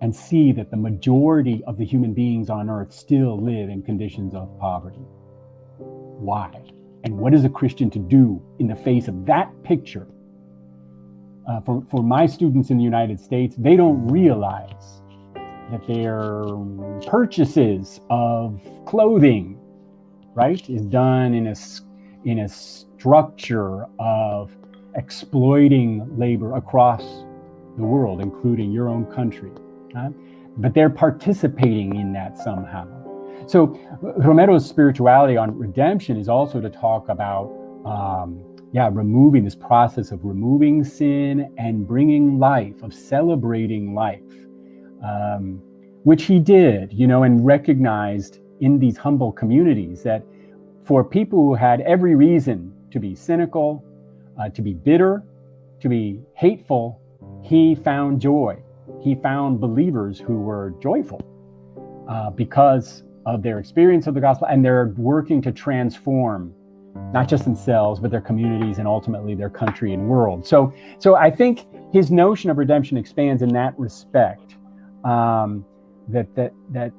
[0.00, 4.34] and see that the majority of the human beings on Earth still live in conditions
[4.34, 5.04] of poverty.
[5.78, 6.50] Why?
[7.04, 10.06] And what is a Christian to do in the face of that picture?
[11.48, 15.00] Uh, for, for my students in the United States, they don't realize
[15.70, 16.44] that their
[17.06, 19.58] purchases of clothing,
[20.34, 21.54] right, is done in a
[22.24, 24.50] in a structure of
[24.94, 27.24] exploiting labor across
[27.78, 29.50] the world, including your own country.
[29.94, 30.12] Right?
[30.58, 32.86] But they're participating in that somehow.
[33.46, 37.50] So Romero's spirituality on redemption is also to talk about,
[37.86, 38.42] um,
[38.72, 44.20] yeah, removing this process of removing sin and bringing life, of celebrating life,
[45.02, 45.60] um,
[46.04, 50.22] which he did, you know, and recognized in these humble communities that
[50.84, 53.84] for people who had every reason to be cynical,
[54.40, 55.22] uh, to be bitter,
[55.80, 57.00] to be hateful,
[57.42, 58.56] he found joy.
[59.00, 61.20] He found believers who were joyful
[62.08, 66.54] uh, because of their experience of the gospel and they're working to transform
[67.12, 71.30] not just themselves but their communities and ultimately their country and world so so i
[71.30, 74.56] think his notion of redemption expands in that respect
[75.04, 75.64] um,
[76.08, 76.92] that that that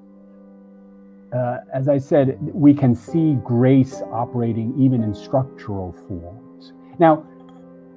[1.33, 6.73] uh, as I said, we can see grace operating even in structural forms.
[6.97, 7.25] Now,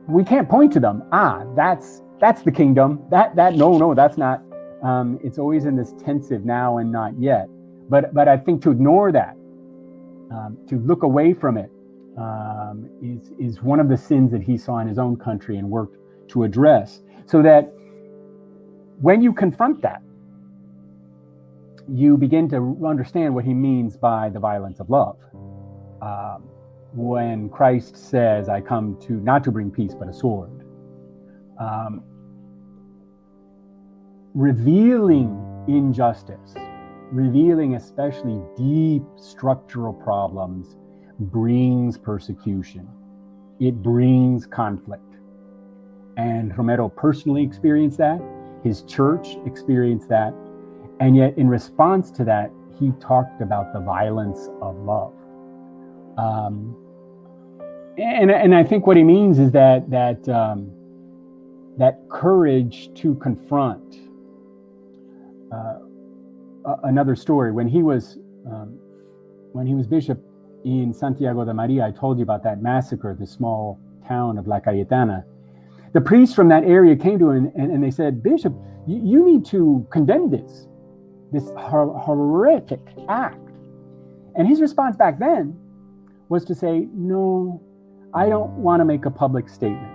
[0.06, 1.02] we can't point to them.
[1.12, 3.02] Ah, that's that's the kingdom.
[3.10, 4.42] That that no no that's not.
[4.82, 7.48] Um, it's always in this tensive now and not yet.
[7.88, 9.36] But but I think to ignore that,
[10.30, 11.70] um, to look away from it,
[12.18, 15.70] um, is is one of the sins that he saw in his own country and
[15.70, 15.96] worked
[16.28, 17.02] to address.
[17.26, 17.72] So that
[19.00, 20.02] when you confront that,
[21.88, 25.16] you begin to understand what he means by the violence of love.
[26.00, 26.48] Um,
[26.94, 30.64] when Christ says, I come to not to bring peace, but a sword.
[31.58, 32.02] Um,
[34.34, 36.54] revealing injustice,
[37.10, 40.76] revealing especially deep structural problems,
[41.18, 42.88] brings persecution.
[43.60, 45.02] It brings conflict.
[46.16, 48.20] And Romero personally experienced that.
[48.62, 50.34] His church experienced that.
[51.00, 55.14] And yet, in response to that, he talked about the violence of love.
[56.18, 56.76] Um,
[57.98, 60.70] and, and I think what he means is that that um,
[61.78, 63.96] that courage to confront.
[65.52, 65.78] Uh,
[66.84, 68.78] another story when he was um,
[69.52, 70.22] when he was bishop
[70.64, 74.60] in Santiago de Maria, I told you about that massacre, the small town of La
[74.60, 75.24] Cayetana.
[75.92, 78.54] The priests from that area came to him and, and they said, Bishop,
[78.86, 80.66] you, you need to condemn this
[81.32, 83.38] this hor- horrific act.
[84.36, 85.58] And his response back then
[86.28, 87.60] was to say, No,
[88.14, 89.92] I don't want to make a public statement.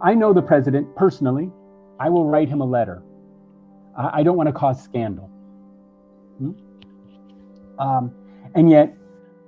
[0.00, 1.50] I know the president personally.
[1.98, 3.02] I will write him a letter.
[3.96, 5.30] I, I don't want to cause scandal.
[6.38, 6.50] Hmm?
[7.78, 8.14] Um,
[8.54, 8.94] and yet,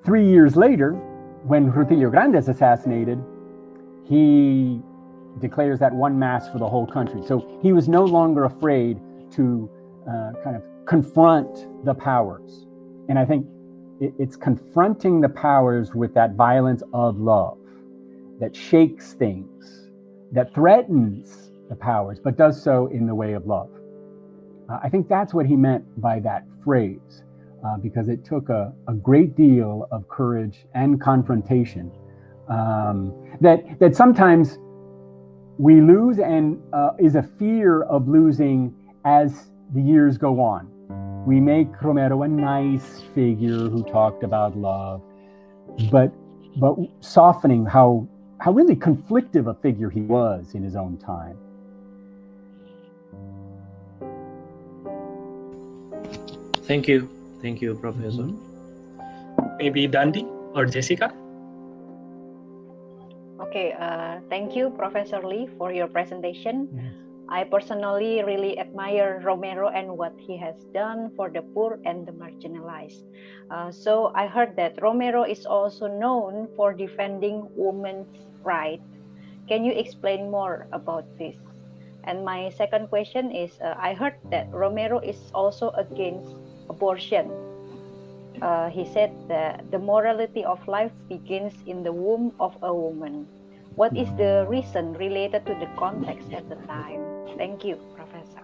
[0.05, 0.93] three years later,
[1.45, 3.23] when Rutilio Grande is assassinated,
[4.05, 4.81] he
[5.41, 7.23] declares that one mass for the whole country.
[7.27, 8.99] So he was no longer afraid
[9.33, 9.71] to
[10.09, 12.67] uh, kind of confront the powers.
[13.09, 13.47] And I think
[14.01, 17.59] it, it's confronting the powers with that violence of love
[18.41, 19.91] that shakes things,
[20.33, 23.71] that threatens the powers, but does so in the way of love.
[24.69, 27.23] Uh, I think that's what he meant by that phrase,
[27.65, 31.91] uh, because it took a, a, great deal of courage and confrontation
[32.49, 34.59] um, that, that sometimes
[35.59, 40.71] we lose and uh, is a fear of losing as the years go on
[41.29, 45.03] we make Romero a nice figure who talked about love,
[45.91, 46.11] but
[46.57, 48.09] but softening how
[48.41, 51.37] how really conflictive a figure he was in his own time.
[56.63, 57.18] Thank you.
[57.41, 58.27] Thank you, Professor.
[58.27, 59.57] Mm-hmm.
[59.59, 61.13] Maybe Dandi or Jessica?
[63.41, 66.69] Okay, uh, thank you, Professor Lee, for your presentation.
[66.75, 66.93] Yes.
[67.29, 72.13] I personally really admire Romero and what he has done for the poor and the
[72.13, 73.05] marginalized.
[73.51, 78.09] Uh, so I heard that Romero is also known for defending women's
[78.43, 78.89] rights.
[79.47, 81.37] Can you explain more about this?
[82.05, 86.33] And my second question is uh, I heard that Romero is also against
[86.71, 87.31] abortion.
[88.43, 93.27] Uh, he said that the morality of life begins in the womb of a woman.
[93.75, 97.01] What is the reason related to the context at the time?
[97.37, 98.43] Thank you, Professor.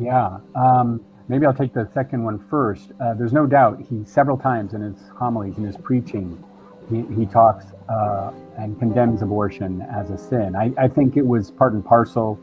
[0.00, 2.92] Yeah, um, maybe I'll take the second one first.
[3.00, 6.42] Uh, there's no doubt he several times in his homilies, in his preaching,
[6.90, 10.54] he, he talks uh, and condemns abortion as a sin.
[10.56, 12.38] I, I, think it was part and parcel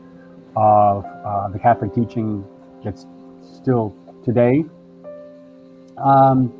[0.56, 2.44] of uh, the Catholic teaching
[2.84, 3.06] that's
[3.54, 4.64] still today.
[5.98, 6.52] Um,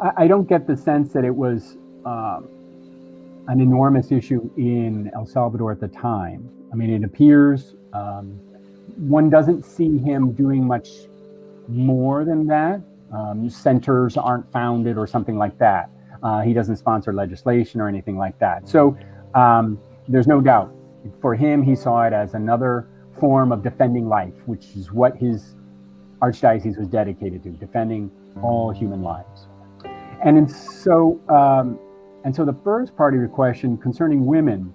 [0.00, 2.48] I, I, don't get the sense that it was um,
[3.48, 6.48] an enormous issue in El Salvador at the time.
[6.72, 8.38] I mean, it appears um,
[8.96, 10.88] one doesn't see him doing much
[11.68, 12.80] more than that.
[13.12, 15.90] Um, centers aren't founded or something like that.
[16.22, 18.68] Uh, he doesn't sponsor legislation or anything like that.
[18.68, 18.96] So
[19.34, 20.74] um, there's no doubt.
[21.20, 22.88] For him, he saw it as another
[23.18, 25.54] form of defending life, which is what his
[26.20, 28.10] archdiocese was dedicated to, defending
[28.42, 29.46] all human lives.
[30.24, 31.78] And so, um,
[32.24, 34.74] and so the first part of your question concerning women,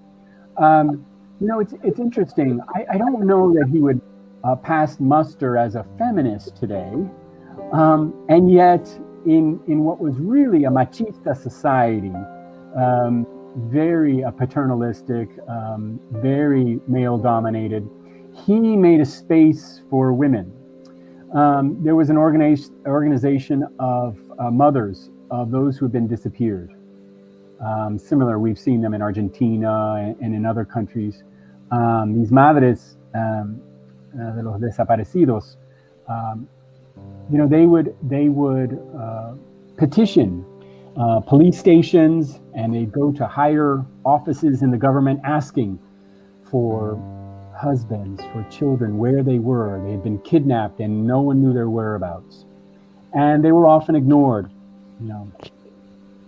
[0.56, 1.04] um,
[1.40, 2.60] you know, it's it's interesting.
[2.74, 4.00] I, I don't know that he would
[4.44, 6.94] uh, pass muster as a feminist today,
[7.72, 8.88] um, and yet
[9.26, 12.12] in in what was really a machista society,
[12.76, 13.26] um,
[13.70, 17.88] very uh, paternalistic, um, very male dominated,
[18.46, 20.52] he made a space for women.
[21.34, 26.72] Um, there was an organiz- organization of uh, mothers of those who have been disappeared.
[27.60, 31.24] Um, similar, we've seen them in Argentina and, and in other countries.
[31.72, 33.60] Um, these madres um,
[34.14, 35.56] uh, de los desaparecidos,
[36.08, 36.48] um,
[37.30, 39.34] you know, they would they would uh,
[39.76, 40.44] petition
[40.96, 45.78] uh, police stations and they'd go to higher offices in the government asking
[46.48, 46.94] for
[47.64, 49.80] husbands, for children, where they were.
[49.84, 52.44] They had been kidnapped and no one knew their whereabouts.
[53.14, 54.50] And they were often ignored.
[55.00, 55.32] You know,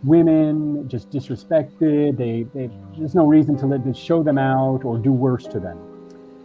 [0.02, 2.16] women just disrespected.
[2.16, 5.60] They, they there's no reason to let to show them out or do worse to
[5.60, 5.78] them.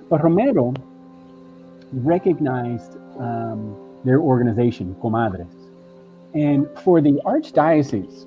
[0.10, 0.74] But Romero
[1.94, 5.54] recognized um, their organization, Comadres,
[6.34, 8.26] and for the archdiocese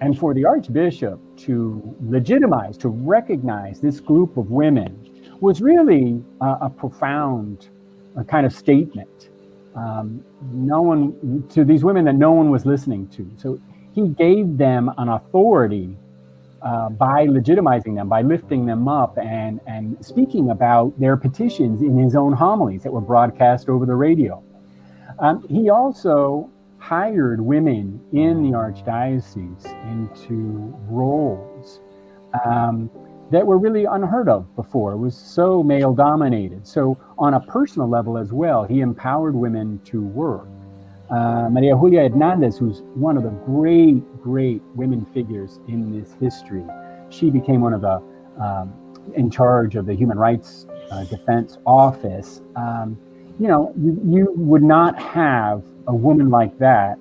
[0.00, 5.01] and for the archbishop to legitimize, to recognize this group of women
[5.42, 7.68] was really uh, a profound
[8.16, 9.28] uh, kind of statement.
[9.74, 13.28] Um, no one to these women that no one was listening to.
[13.36, 13.58] So
[13.92, 15.96] he gave them an authority
[16.62, 21.98] uh, by legitimizing them, by lifting them up and, and speaking about their petitions in
[21.98, 24.40] his own homilies that were broadcast over the radio.
[25.18, 31.80] Um, he also hired women in the archdiocese into roles
[32.44, 32.88] um,
[33.32, 34.92] that were really unheard of before.
[34.92, 36.66] It was so male dominated.
[36.66, 40.46] So, on a personal level as well, he empowered women to work.
[41.10, 46.64] Uh, Maria Julia Hernandez, who's one of the great, great women figures in this history,
[47.08, 48.02] she became one of the
[48.38, 48.72] um,
[49.14, 52.42] in charge of the Human Rights uh, Defense Office.
[52.54, 52.98] Um,
[53.40, 56.98] you know, you, you would not have a woman like that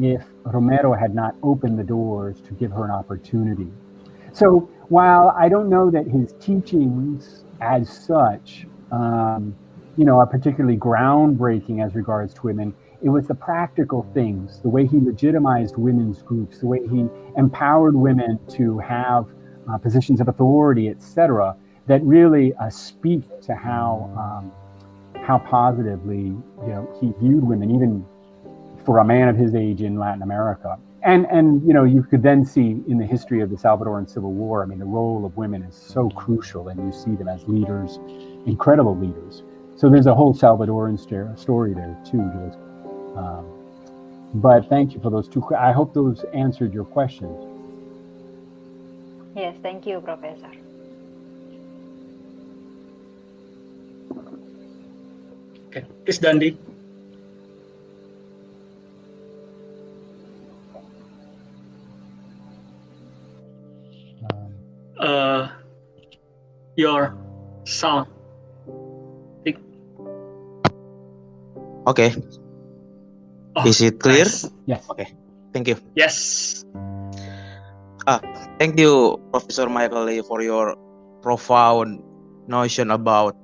[0.00, 3.70] if Romero had not opened the doors to give her an opportunity.
[4.32, 9.54] So while I don't know that his teachings as such, um,
[9.96, 14.68] you know, are particularly groundbreaking as regards to women, it was the practical things, the
[14.68, 17.06] way he legitimized women's groups, the way he
[17.36, 19.26] empowered women to have
[19.70, 21.56] uh, positions of authority, etc.,
[21.86, 24.52] that really uh, speak to how um,
[25.22, 28.04] how positively you know he viewed women, even
[28.84, 30.78] for a man of his age in Latin America.
[31.04, 34.32] And and you know you could then see in the history of the Salvadoran Civil
[34.32, 34.62] War.
[34.62, 37.98] I mean, the role of women is so crucial, and you see them as leaders,
[38.46, 39.42] incredible leaders.
[39.76, 40.98] So there's a whole Salvadoran
[41.38, 42.58] story there too, just
[43.16, 43.44] um,
[44.34, 45.44] but thank you for those two.
[45.54, 47.36] I hope those answered your questions.
[49.36, 50.50] Yes, thank you, Professor.
[55.68, 56.56] Okay, Chris Dandi.
[65.04, 65.52] Uh,
[66.80, 67.12] your
[67.68, 68.08] sound.
[71.86, 72.16] Okay.
[73.56, 74.24] Oh, Is it clear?
[74.24, 74.48] nice.
[74.64, 74.88] Yes.
[74.88, 75.12] Okay.
[75.52, 75.76] Thank you.
[75.94, 76.64] Yes.
[78.58, 80.76] Thank you, Professor Michael Lee, for your
[81.22, 82.00] profound
[82.46, 83.36] notion about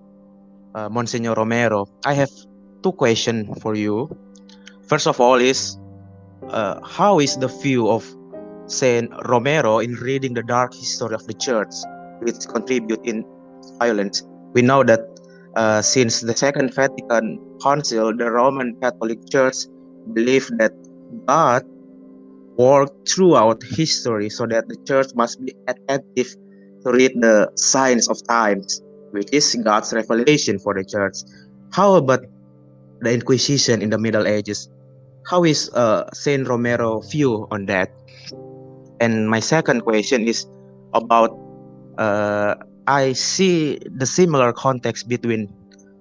[0.74, 1.86] uh, Monsignor Romero.
[2.06, 2.30] I have
[2.82, 4.08] two questions for you.
[4.86, 5.76] First of all, is
[6.48, 8.06] uh, how is the view of
[8.70, 11.74] Saint Romero in reading the dark history of the church,
[12.22, 13.24] which contribute in
[13.78, 14.22] violence?
[14.54, 15.00] We know that
[15.56, 19.56] uh, since the Second Vatican Council, the Roman Catholic Church
[20.12, 20.72] believed that
[21.26, 21.64] God
[22.56, 26.36] worked throughout history so that the church must be attentive
[26.84, 28.80] to read the signs of times,
[29.10, 31.16] which is God's revelation for the church.
[31.72, 32.20] How about
[33.00, 34.68] the Inquisition in the Middle Ages?
[35.26, 37.90] How is uh, Saint Romero view on that?
[39.00, 40.46] And my second question is
[40.92, 41.32] about
[41.98, 42.54] uh,
[42.86, 45.48] I see the similar context between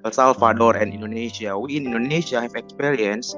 [0.05, 1.57] El Salvador and Indonesia.
[1.57, 3.35] We in Indonesia have experienced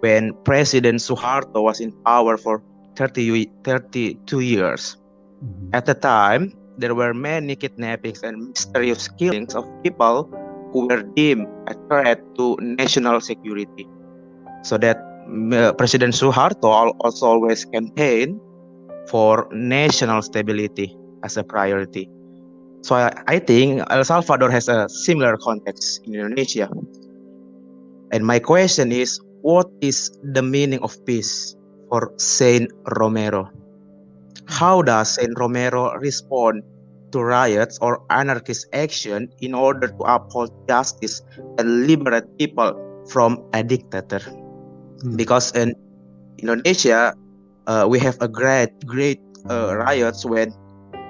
[0.00, 2.62] when President Suharto was in power for
[2.94, 4.96] 30, 32 years.
[5.42, 5.74] Mhm.
[5.74, 10.30] At the time, there were many kidnappings and mysterious killings of people
[10.70, 13.86] who were deemed a threat to national security.
[14.62, 14.98] So that
[15.52, 18.38] uh, President Suharto also always campaigned
[19.10, 22.08] for national stability as a priority.
[22.82, 26.70] So I, I think El Salvador has a similar context in Indonesia.
[28.12, 31.56] And my question is, what is the meaning of peace
[31.88, 33.50] for Saint Romero?
[34.46, 36.62] How does Saint Romero respond
[37.12, 41.22] to riots or anarchist action in order to uphold justice
[41.58, 42.72] and liberate people
[43.10, 44.20] from a dictator?
[44.20, 45.16] Hmm.
[45.16, 45.74] Because in
[46.38, 47.14] Indonesia,
[47.68, 50.52] uh, we have a great, great uh, riots when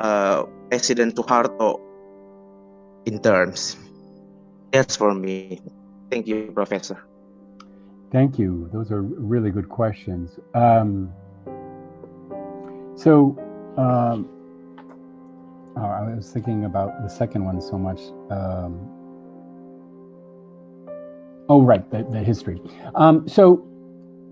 [0.01, 1.81] uh, President Suharto
[3.07, 3.77] in terms.
[4.73, 5.61] That's for me.
[6.11, 7.05] Thank you, Professor.
[8.11, 8.69] Thank you.
[8.73, 10.39] Those are really good questions.
[10.55, 11.13] Um,
[12.97, 13.39] so,
[13.77, 14.29] um,
[15.77, 18.01] oh, I was thinking about the second one so much.
[18.31, 18.81] Um,
[21.49, 22.61] oh, right, the, the history.
[22.97, 23.65] Um, so,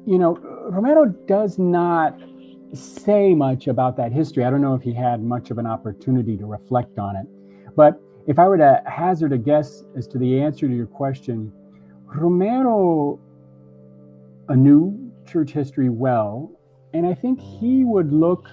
[0.06, 2.18] you know, Romero does not
[2.72, 4.44] say much about that history.
[4.44, 7.26] I don't know if he had much of an opportunity to reflect on it.
[7.76, 11.52] But if I were to hazard a guess as to the answer to your question,
[12.06, 13.20] Romero
[14.48, 16.50] knew church history well,
[16.92, 18.48] and I think he would look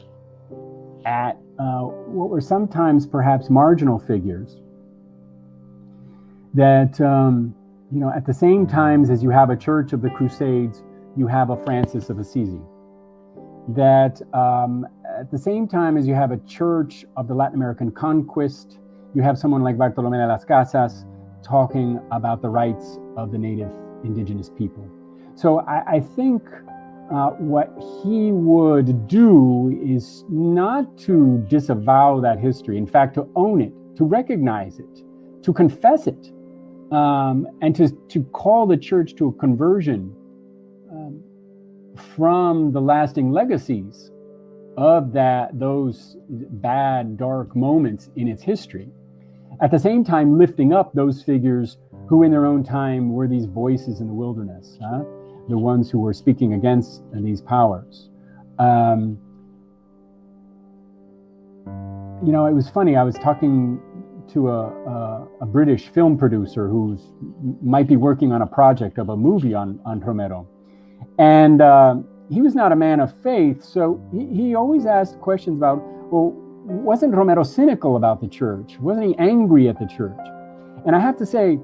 [1.06, 4.58] at uh, what were sometimes perhaps marginal figures
[6.54, 7.56] that, um,
[7.92, 10.84] you know, at the same times as you have a church of the Crusades,
[11.16, 12.60] you have a Francis of Assisi.
[13.70, 14.86] That um,
[15.20, 18.80] at the same time as you have a church of the Latin American conquest,
[19.14, 21.06] you have someone like Bartolome de las Casas
[21.44, 23.72] talking about the rights of the native
[24.04, 24.90] indigenous people.
[25.36, 26.42] So I, I think
[27.12, 33.62] uh, what he would do is not to disavow that history, in fact, to own
[33.62, 35.04] it, to recognize it,
[35.44, 36.32] to confess it,
[36.92, 40.16] um, and to, to call the church to a conversion
[42.16, 44.12] from the lasting legacies
[44.78, 48.90] of that those bad dark moments in its history.
[49.62, 53.46] At the same time lifting up those figures who in their own time were these
[53.46, 55.04] voices in the wilderness huh?
[55.50, 58.10] the ones who were speaking against these powers.
[58.60, 59.20] Um,
[62.26, 63.80] you know it was funny i was talking
[64.32, 66.98] to a, a, a british film producer who
[67.62, 70.48] might be working on a project of a movie on, on romero
[71.18, 71.96] and uh,
[72.30, 75.82] he was not a man of faith so he, he always asked questions about
[76.12, 78.78] well wasn't Romero cynical about the church?
[78.80, 80.18] Wasn't he angry at the church?
[80.86, 81.60] And I have to say,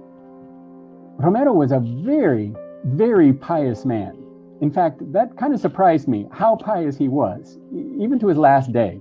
[1.17, 2.53] Romero was a very,
[2.85, 4.15] very pious man.
[4.61, 8.73] In fact, that kind of surprised me how pious he was, even to his last
[8.73, 8.99] day.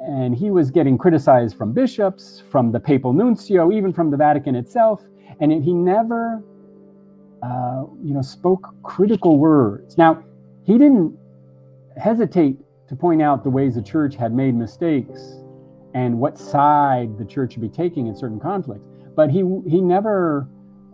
[0.00, 4.54] And he was getting criticized from bishops, from the papal nuncio, even from the Vatican
[4.54, 5.02] itself.
[5.40, 6.42] And he never,
[7.44, 9.98] uh, you know, spoke critical words.
[9.98, 10.24] Now,
[10.64, 11.14] he didn't
[12.02, 12.56] hesitate
[12.88, 15.20] to point out the ways the church had made mistakes
[15.94, 18.88] and what side the church should be taking in certain conflicts.
[19.14, 19.38] But he
[19.68, 20.48] he never,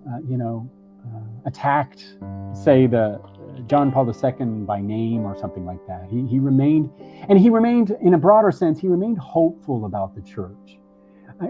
[0.09, 0.69] uh, you know,
[1.07, 2.17] uh, attacked,
[2.53, 3.21] say the
[3.67, 6.09] John Paul II by name or something like that.
[6.11, 6.91] He he remained,
[7.29, 8.81] and he remained in a broader sense.
[8.81, 10.79] He remained hopeful about the church.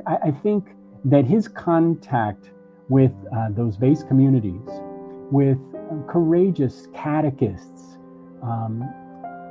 [0.06, 0.68] I, I think
[1.06, 2.50] that his contact
[2.88, 4.68] with uh, those base communities,
[5.30, 5.58] with
[6.08, 7.98] courageous catechists.
[8.42, 8.88] Um,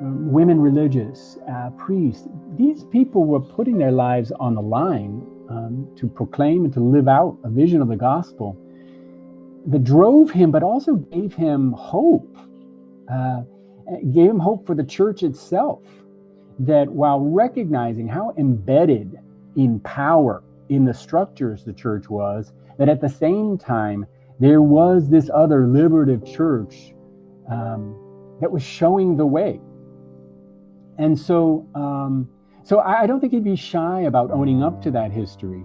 [0.01, 6.07] women religious, uh, priests, these people were putting their lives on the line um, to
[6.07, 8.57] proclaim and to live out a vision of the gospel
[9.67, 12.37] that drove him, but also gave him hope,
[13.11, 13.41] uh,
[14.11, 15.81] gave him hope for the church itself.
[16.59, 19.17] That while recognizing how embedded
[19.55, 24.05] in power in the structures the church was, that at the same time
[24.39, 26.93] there was this other liberative church
[27.51, 27.95] um,
[28.41, 29.59] that was showing the way.
[30.97, 32.29] And so, um,
[32.63, 35.63] so I, I, don't think he'd be shy about owning up to that history.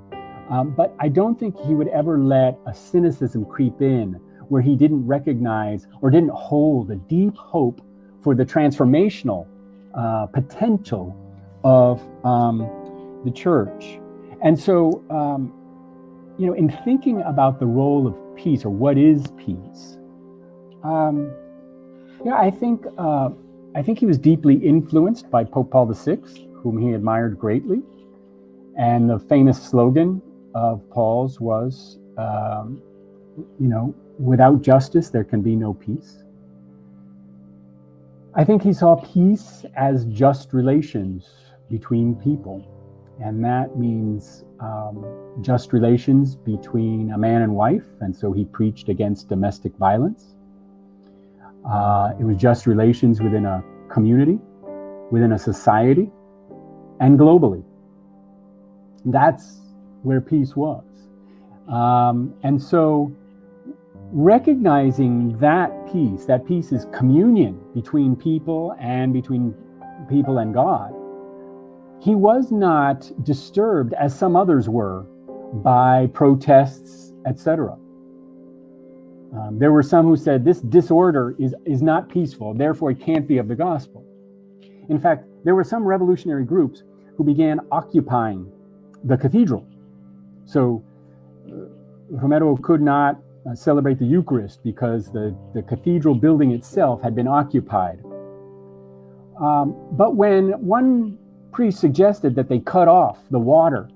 [0.51, 4.77] Um, but I don't think he would ever let a cynicism creep in where he
[4.77, 7.81] didn't recognize or didn't hold a deep hope
[8.23, 9.47] for the transformational
[9.95, 11.17] uh, potential
[11.63, 12.59] of um,
[13.25, 13.99] the church.
[14.43, 15.53] And so, um,
[16.39, 19.99] you know, in thinking about the role of peace or what is peace,
[20.85, 21.33] um,
[22.25, 23.31] yeah, I think uh,
[23.75, 26.19] I think he was deeply influenced by Pope Paul VI,
[26.55, 27.83] whom he admired greatly,
[28.79, 30.23] and the famous slogan
[30.55, 32.81] of Paul's was, um,
[33.59, 36.23] you know, without justice there can be no peace.
[38.35, 41.29] I think he saw peace as just relations
[41.71, 42.67] between people,
[43.21, 45.05] and that means um,
[45.41, 50.35] just relations between a man and wife, and so he preached against domestic violence.
[51.69, 54.39] Uh, it was just relations within a community,
[55.11, 56.11] within a society,
[57.01, 57.65] and globally.
[59.05, 59.61] That's
[60.03, 60.85] where peace was.
[61.69, 63.13] Um, and so,
[64.13, 69.55] recognizing that peace, that peace is communion between people and between
[70.09, 70.95] people and God,
[72.01, 75.03] he was not disturbed as some others were
[75.53, 77.77] by protests, etc.
[79.35, 83.27] Um, there were some who said this disorder is, is not peaceful, therefore it can't
[83.27, 84.05] be of the gospel.
[84.89, 86.83] In fact, there were some revolutionary groups
[87.17, 88.51] who began occupying
[89.03, 89.67] the cathedral.
[90.45, 90.85] So
[91.47, 91.67] uh,
[92.11, 97.29] Romero could not uh, celebrate the Eucharist because the, the cathedral building itself had been
[97.29, 98.01] occupied.
[99.41, 101.19] Um, but when one
[101.55, 103.89] priest suggested that they cut off the water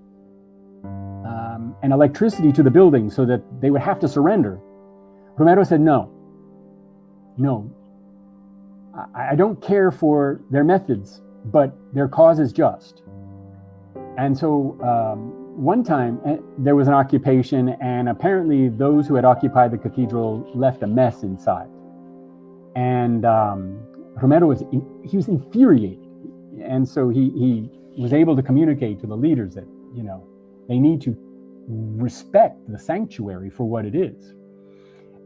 [0.84, 4.58] um, and electricity to the building so that they would have to surrender,
[5.36, 6.10] Romero said, No,
[7.36, 7.70] no.
[9.14, 13.02] I, I don't care for their methods, but their cause is just.
[14.16, 15.32] And so um,
[15.62, 20.48] one time eh, there was an occupation, and apparently those who had occupied the cathedral
[20.54, 21.68] left a mess inside.
[22.76, 23.80] And um,
[24.22, 24.62] Romero was
[25.04, 26.07] he was infuriated,
[26.62, 27.70] and so he he
[28.00, 30.26] was able to communicate to the leaders that you know
[30.68, 31.16] they need to
[31.68, 34.34] respect the sanctuary for what it is.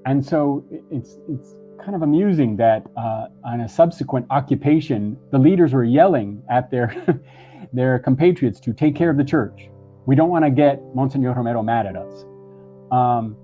[0.06, 5.72] And so it's it's kind of amusing that uh, on a subsequent occupation, the leaders
[5.72, 6.94] were yelling at their
[7.72, 9.68] their compatriots to take care of the church.
[10.06, 12.24] We don't want to get Monsignor Romero mad at us.
[12.90, 13.36] Um,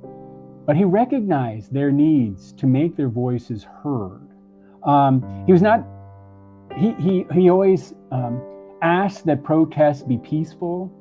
[0.67, 4.29] but he recognized their needs to make their voices heard.
[4.85, 5.87] Um, he was not.
[6.79, 8.41] He he he always um,
[8.83, 10.93] asked that protests be peaceful,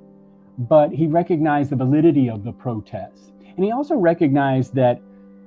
[0.58, 5.00] but he recognized the validity of the protests, and he also recognized that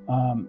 [0.09, 0.49] um,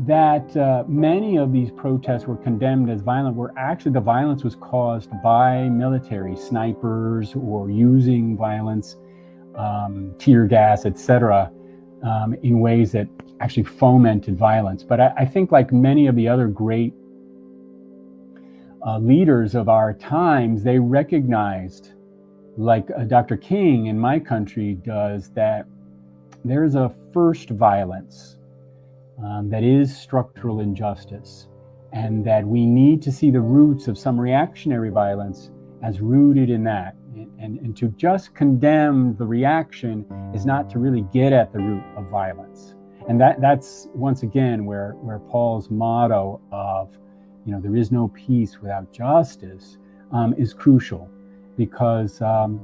[0.00, 4.56] that uh, many of these protests were condemned as violent, where actually the violence was
[4.56, 8.96] caused by military snipers or using violence,
[9.56, 11.50] um, tear gas, etc.,
[12.02, 13.08] um, in ways that
[13.40, 14.82] actually fomented violence.
[14.82, 16.92] But I, I think, like many of the other great
[18.86, 21.92] uh, leaders of our times, they recognized,
[22.56, 23.36] like uh, Dr.
[23.36, 25.66] King in my country does, that
[26.44, 28.38] there's a first violence
[29.24, 31.48] um, that is structural injustice,
[31.92, 35.50] and that we need to see the roots of some reactionary violence
[35.82, 36.94] as rooted in that.
[37.40, 41.82] And, and, to just condemn the reaction is not to really get at the root
[41.96, 42.76] of violence.
[43.08, 46.96] And that, that's once again where, where Paul's motto of,
[47.44, 49.78] you know, there is no peace without justice
[50.12, 51.08] um, is crucial
[51.56, 52.60] because um,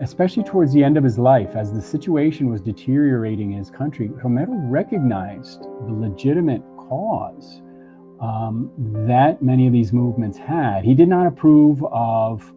[0.00, 4.08] especially towards the end of his life, as the situation was deteriorating in his country,
[4.08, 7.62] Romero recognized the legitimate cause
[8.20, 8.70] um,
[9.06, 10.84] that many of these movements had.
[10.84, 12.52] He did not approve of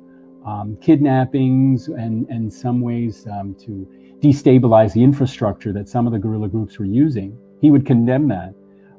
[0.46, 3.88] um, kidnappings and, in some ways, um, to
[4.22, 7.38] destabilize the infrastructure that some of the guerrilla groups were using.
[7.62, 8.54] He would condemn that.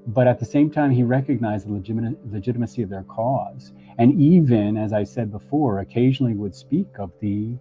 [0.06, 3.72] But at the same time, he recognized the legit- legitimacy of their cause.
[3.98, 7.56] And even, as I said before, occasionally would speak of the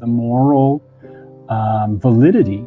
[0.00, 0.82] the moral
[1.48, 2.66] um, validity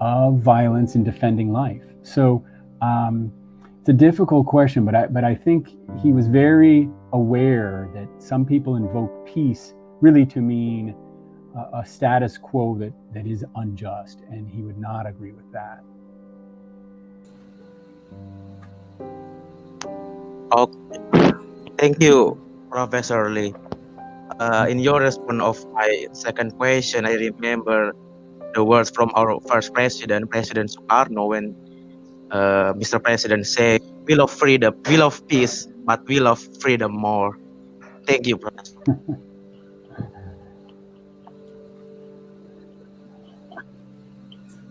[0.00, 1.82] of violence in defending life.
[2.02, 2.44] So
[2.80, 3.32] um,
[3.80, 8.44] it's a difficult question, but I, but I think he was very aware that some
[8.44, 10.94] people invoke peace really to mean
[11.56, 15.82] a, a status quo that, that is unjust, and he would not agree with that.
[20.52, 20.72] Okay.
[21.78, 23.54] Thank you, Professor Lee.
[24.40, 27.92] Uh, in your response of my second question, I remember
[28.54, 31.54] the words from our first president, President Sukarno, when
[32.30, 33.02] uh, Mr.
[33.02, 37.36] President said, "We love freedom, we love peace, but we love freedom more."
[38.06, 38.78] Thank you, Professor.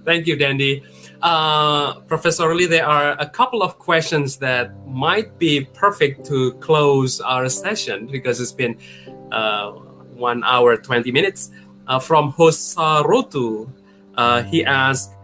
[0.05, 0.83] Thank you, Dandy.
[1.21, 7.19] Uh, Professor Lee, there are a couple of questions that might be perfect to close
[7.21, 8.77] our session because it's been
[9.31, 11.51] uh, one hour, 20 minutes.
[11.87, 13.69] Uh, from Hosarotu,
[14.15, 15.15] uh, he asked,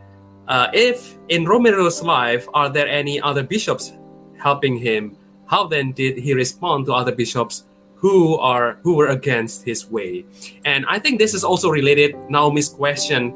[0.47, 3.93] uh, if in Romero's life, are there any other bishops
[4.37, 5.15] helping him?
[5.45, 7.65] How then did he respond to other bishops
[7.95, 10.25] who are who were against his way?
[10.65, 13.35] And I think this is also related Naomi's question.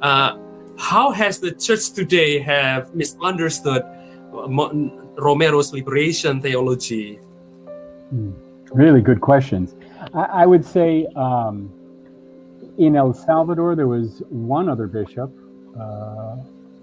[0.00, 0.38] Uh,
[0.78, 3.82] how has the church today have misunderstood
[4.32, 7.16] Romero's liberation theology?
[8.10, 8.32] Hmm.
[8.72, 9.74] Really good questions.
[10.14, 11.72] I, I would say um,
[12.78, 15.32] in El Salvador there was one other bishop,
[15.78, 16.36] uh,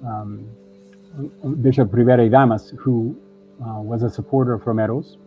[0.05, 0.47] um,
[1.61, 3.15] Bishop Rivera y Damas, who
[3.61, 5.17] uh, was a supporter of Romero's.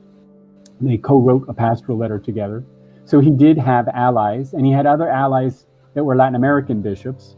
[0.81, 2.65] They co-wrote a pastoral letter together.
[3.05, 7.36] So he did have allies, and he had other allies that were Latin American bishops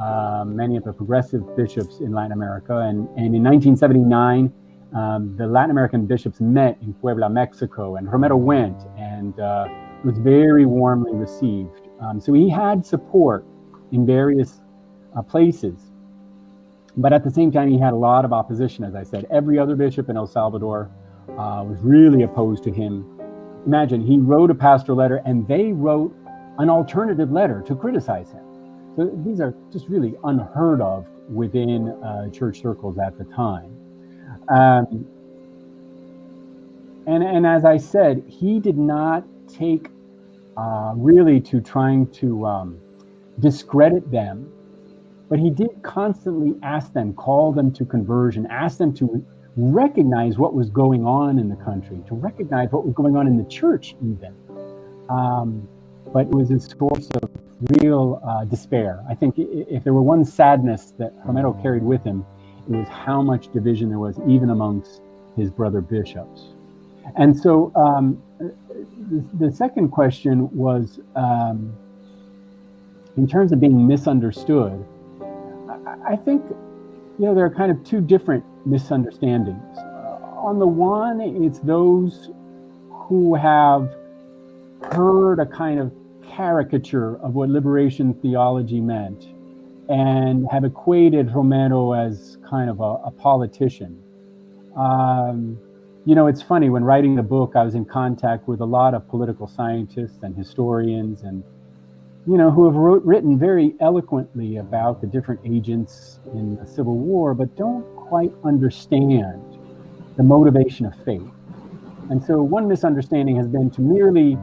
[0.00, 2.78] uh, many of the progressive bishops in Latin America.
[2.78, 4.52] And, and in 1979,
[4.94, 9.68] um, the Latin American bishops met in Puebla, Mexico, and Romero went and uh,
[10.04, 11.88] was very warmly received.
[12.00, 13.44] Um, so he had support
[13.92, 14.60] in various
[15.16, 15.90] uh, places.
[16.96, 19.26] But at the same time, he had a lot of opposition, as I said.
[19.30, 20.90] Every other bishop in El Salvador
[21.28, 23.06] uh, was really opposed to him.
[23.66, 26.14] Imagine, he wrote a pastoral letter and they wrote
[26.58, 28.49] an alternative letter to criticize him.
[29.24, 33.76] These are just really unheard of within uh, church circles at the time.
[34.48, 35.06] Um,
[37.06, 39.88] and, and as I said, he did not take
[40.56, 42.80] uh, really to trying to um,
[43.38, 44.52] discredit them,
[45.28, 49.24] but he did constantly ask them, call them to conversion, ask them to
[49.56, 53.36] recognize what was going on in the country, to recognize what was going on in
[53.36, 54.34] the church, even.
[55.08, 55.68] Um,
[56.12, 57.30] but it was a source of
[57.80, 59.04] real uh, despair.
[59.08, 62.24] I think if there were one sadness that Romero carried with him,
[62.68, 65.02] it was how much division there was even amongst
[65.36, 66.48] his brother bishops.
[67.16, 71.72] And so um, the, the, second question was um,
[73.16, 74.84] in terms of being misunderstood,
[75.20, 76.42] I, I, think,
[77.18, 79.78] you know, there are kind of two different misunderstandings.
[79.78, 82.30] Uh, on the one, it's those
[82.90, 83.92] who have
[84.92, 85.92] heard a kind of
[86.40, 89.28] caricature of what liberation theology meant
[89.90, 94.02] and have equated Romero as kind of a, a politician.
[94.74, 95.58] Um,
[96.06, 98.94] you know, it's funny, when writing the book, I was in contact with a lot
[98.94, 101.44] of political scientists and historians and,
[102.26, 106.96] you know, who have wrote, written very eloquently about the different agents in the Civil
[106.96, 109.42] War, but don't quite understand
[110.16, 111.30] the motivation of faith.
[112.08, 114.38] And so one misunderstanding has been to merely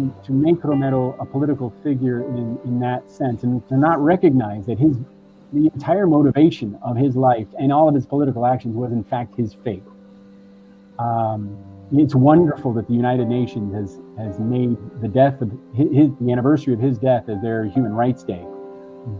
[0.00, 4.66] to, to make Romero a political figure in, in that sense and to not recognize
[4.66, 4.96] that his
[5.52, 9.34] the entire motivation of his life and all of his political actions was in fact
[9.36, 9.82] his faith.
[10.98, 11.58] Um,
[11.92, 16.72] it's wonderful that the United Nations has has made the death of his, the anniversary
[16.72, 18.46] of his death as their Human Rights Day,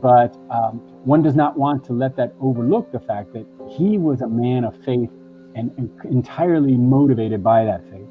[0.01, 4.21] but um, one does not want to let that overlook the fact that he was
[4.21, 5.11] a man of faith
[5.57, 8.07] and, and entirely motivated by that faith.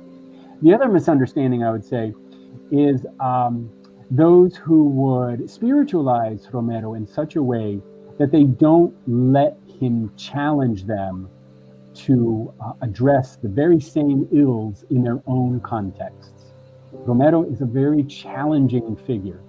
[0.61, 2.13] The other misunderstanding I would say
[2.71, 3.69] is um,
[4.11, 7.81] those who would spiritualize Romero in such a way
[8.17, 11.29] that they don't let him challenge them
[11.93, 16.51] to uh, address the very same ills in their own contexts.
[16.91, 19.41] Romero is a very challenging figure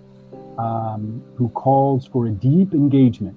[0.58, 3.36] um, who calls for a deep engagement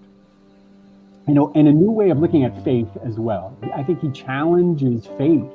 [1.28, 3.58] you know, and a new way of looking at faith as well.
[3.74, 5.46] I think he challenges faith.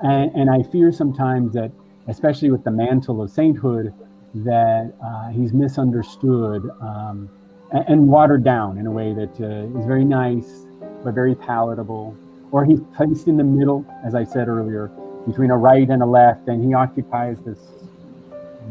[0.00, 1.72] And, and I fear sometimes that
[2.08, 3.92] especially with the mantle of sainthood,
[4.34, 7.28] that uh, he's misunderstood um,
[7.72, 10.66] and, and, watered down in a way that uh, is very nice
[11.04, 12.16] but very palatable.
[12.50, 14.88] Or he's placed in the middle, as I said earlier,
[15.26, 17.58] between a right and a left, and he occupies this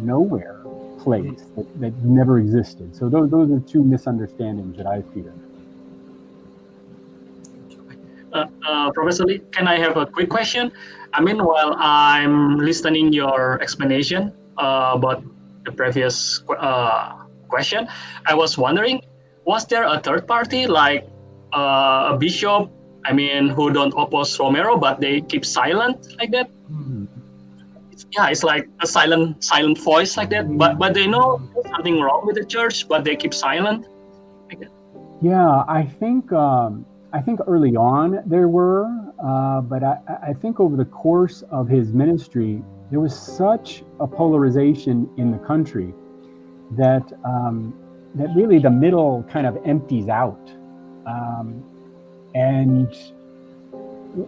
[0.01, 0.61] nowhere
[0.99, 2.95] place that, that never existed.
[2.95, 5.33] So those, those are two misunderstandings that I fear.
[8.33, 10.71] Uh, uh, Professor Lee, can I have a quick question?
[11.13, 15.23] I mean, while I'm listening your explanation uh, about
[15.65, 16.39] the previous
[17.47, 17.87] question,
[18.25, 19.01] I was wondering,
[19.45, 21.07] was there a third party like
[21.53, 22.69] uh, a bishop?
[23.05, 26.49] I mean, who don't oppose Romero, but they keep silent like that?
[27.91, 30.57] It's, yeah, it's like a silent, silent voice like that.
[30.57, 31.39] But but they know
[31.71, 33.87] something wrong with the church, but they keep silent.
[34.49, 34.67] Like.
[35.21, 38.85] Yeah, I think um, I think early on there were,
[39.23, 39.97] uh, but I,
[40.29, 42.61] I think over the course of his ministry,
[42.91, 45.93] there was such a polarization in the country
[46.71, 47.73] that um,
[48.15, 50.51] that really the middle kind of empties out,
[51.05, 51.63] um,
[52.35, 52.93] and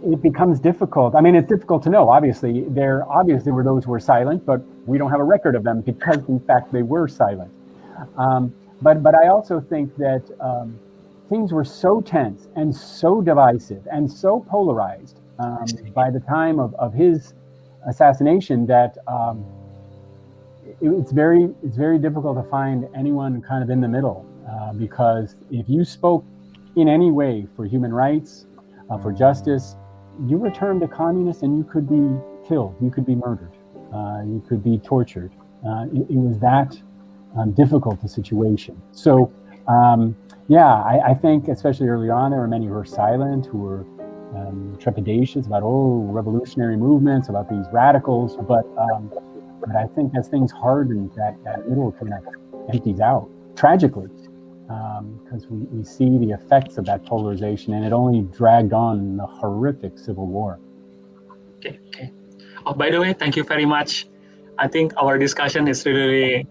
[0.05, 1.15] it becomes difficult.
[1.15, 2.09] I mean, it's difficult to know.
[2.09, 5.63] Obviously, there obviously were those who were silent, but we don't have a record of
[5.63, 7.51] them because, in fact, they were silent.
[8.17, 10.79] Um, but but I also think that um,
[11.29, 16.73] things were so tense and so divisive and so polarized um, by the time of,
[16.75, 17.33] of his
[17.87, 19.45] assassination that um,
[20.81, 24.73] it, it's very it's very difficult to find anyone kind of in the middle uh,
[24.73, 26.25] because if you spoke
[26.75, 28.45] in any way for human rights,
[28.89, 29.75] uh, for justice,
[30.27, 33.51] you were termed a communist and you could be killed, you could be murdered,
[33.93, 35.31] uh, you could be tortured.
[35.65, 36.77] Uh, it, it, was that
[37.37, 38.81] um, difficult a situation.
[38.91, 39.31] So,
[39.69, 40.15] um,
[40.47, 43.81] yeah, I, I, think especially early on, there were many who were silent, who were
[44.35, 48.35] um, trepidatious about oh revolutionary movements, about these radicals.
[48.35, 49.11] But um,
[49.59, 54.07] but I think as things hardened, that that middle kind of empties out tragically
[54.69, 59.17] because um, we, we see the effects of that polarization, and it only dragged on
[59.17, 60.59] the horrific civil war.
[61.57, 61.79] Okay.
[61.87, 62.11] Okay.
[62.65, 64.07] Oh, by the way, thank you very much.
[64.57, 66.47] I think our discussion is really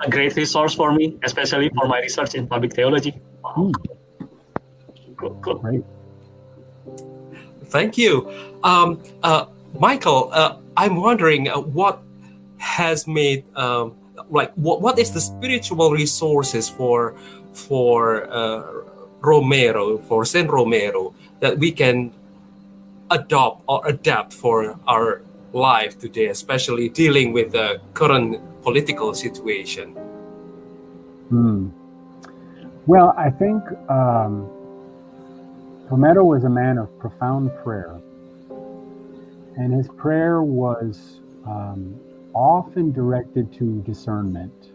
[0.00, 3.20] a great resource for me, especially for my research in public theology.
[3.42, 3.54] Wow.
[3.56, 3.72] Mm.
[5.16, 5.54] Cool, cool.
[5.58, 5.84] Great.
[7.66, 8.30] Thank you.
[8.62, 9.46] Um, uh,
[9.78, 12.02] Michael, uh, I'm wondering uh, what
[12.58, 13.96] has made, um,
[14.30, 17.14] like, what, what is the spiritual resources for,
[17.52, 18.84] for uh,
[19.20, 22.12] Romero, for Saint Romero, that we can
[23.10, 25.22] adopt or adapt for our
[25.52, 29.92] life today, especially dealing with the current political situation?
[31.28, 31.68] Hmm.
[32.86, 34.48] Well, I think um,
[35.90, 38.00] Romero was a man of profound prayer,
[39.56, 41.98] and his prayer was um,
[42.34, 44.70] often directed to discernment.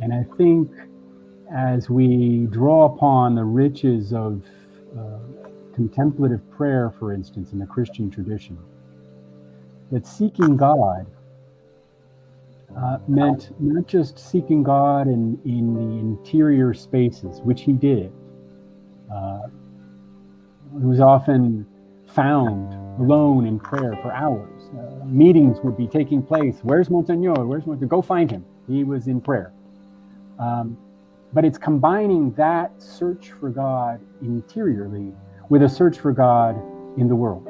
[0.00, 0.70] And I think
[1.52, 4.42] as we draw upon the riches of
[4.96, 5.18] uh,
[5.74, 8.58] contemplative prayer, for instance, in the Christian tradition,
[9.90, 11.06] that seeking God
[12.76, 18.12] uh, meant not just seeking God in, in the interior spaces, which he did.
[19.12, 19.48] Uh,
[20.78, 21.66] he was often
[22.06, 24.70] found alone in prayer for hours.
[24.72, 26.58] Uh, meetings would be taking place.
[26.62, 27.44] Where's Monsignor?
[27.44, 27.88] Where's Monsignor?
[27.88, 28.44] Go find him.
[28.68, 29.52] He was in prayer.
[30.38, 30.76] Um,
[31.32, 35.12] but it's combining that search for God interiorly
[35.48, 36.56] with a search for God
[36.96, 37.49] in the world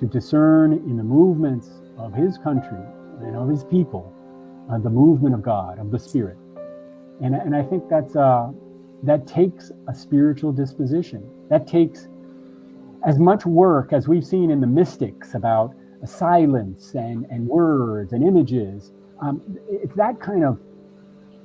[0.00, 1.68] to discern in the movements
[1.98, 2.82] of his country
[3.20, 4.12] and of his people
[4.70, 6.36] uh, the movement of God, of the Spirit.
[7.20, 8.50] And, and I think that's, uh,
[9.02, 11.28] that takes a spiritual disposition.
[11.48, 12.08] That takes
[13.06, 15.74] as much work as we've seen in the mystics about
[16.04, 18.92] silence and, and words and images.
[19.20, 20.58] Um, it's that kind of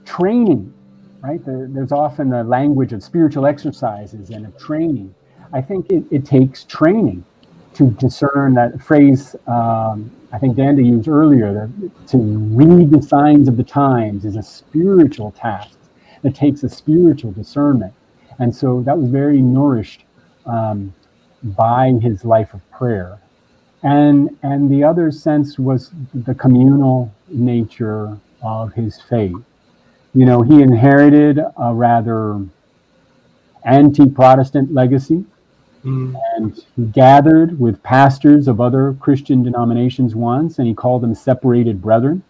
[0.06, 0.74] training,
[1.22, 1.44] right?
[1.44, 5.14] There, there's often the language of spiritual exercises and of training.
[5.52, 7.26] I think it, it takes training
[7.76, 13.48] to discern that phrase um, I think Danda used earlier that to read the signs
[13.48, 15.78] of the times is a spiritual task
[16.24, 17.94] that takes a spiritual discernment.
[18.38, 20.04] And so that was very nourished
[20.46, 20.94] um,
[21.42, 23.18] by his life of prayer.
[23.82, 29.38] And, and the other sense was the communal nature of his faith.
[30.14, 32.46] You know, he inherited a rather
[33.64, 35.24] anti Protestant legacy
[35.86, 36.16] Mm.
[36.36, 41.82] And he gathered with pastors of other Christian denominations once, and he called them separated
[41.82, 42.24] brethren.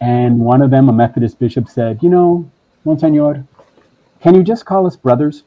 [0.00, 2.50] And one of them, a Methodist bishop, said, You know,
[2.84, 3.46] Monsignor,
[4.20, 5.44] can you just call us brothers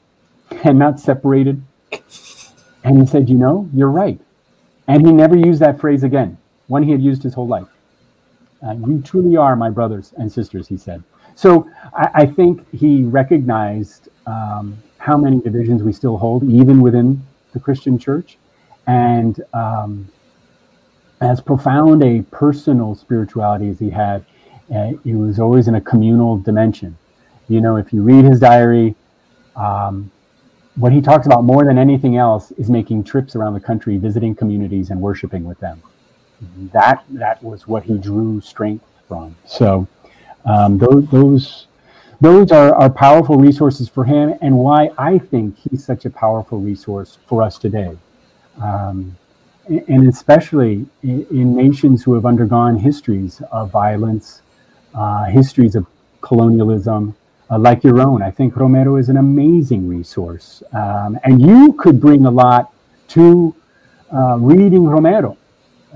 [0.63, 1.61] and not separated?
[2.83, 4.19] And he said, You know, you're right.
[4.87, 6.37] And he never used that phrase again,
[6.67, 7.67] one he had used his whole life.
[8.65, 11.03] Uh, you truly are my brothers and sisters, he said.
[11.35, 17.25] So I, I think he recognized um, how many divisions we still hold, even within
[17.53, 18.37] the Christian church.
[18.85, 20.07] And um,
[21.21, 24.25] as profound a personal spirituality as he had,
[24.73, 26.97] uh, it was always in a communal dimension.
[27.47, 28.95] You know, if you read his diary,
[29.55, 30.11] um,
[30.75, 34.35] what he talks about more than anything else is making trips around the country, visiting
[34.35, 35.81] communities and worshiping with them.
[36.71, 39.35] That that was what he drew strength from.
[39.45, 39.87] So
[40.45, 41.67] um, those, those,
[42.21, 46.59] those are, are powerful resources for him and why I think he's such a powerful
[46.59, 47.97] resource for us today.
[48.61, 49.15] Um,
[49.67, 54.41] and especially in, in, nations who have undergone histories of violence,
[54.95, 55.85] uh, histories of
[56.21, 57.15] colonialism,
[57.49, 58.21] uh, like your own.
[58.21, 60.63] I think Romero is an amazing resource.
[60.73, 62.73] Um, and you could bring a lot
[63.09, 63.55] to
[64.13, 65.37] uh, reading Romero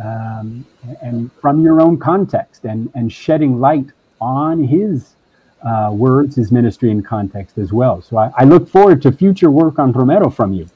[0.03, 0.65] um,
[1.01, 3.87] and from your own context and, and shedding light
[4.21, 5.15] on his
[5.63, 8.01] uh, words, his ministry and context as well.
[8.01, 10.69] So I, I look forward to future work on Romero from you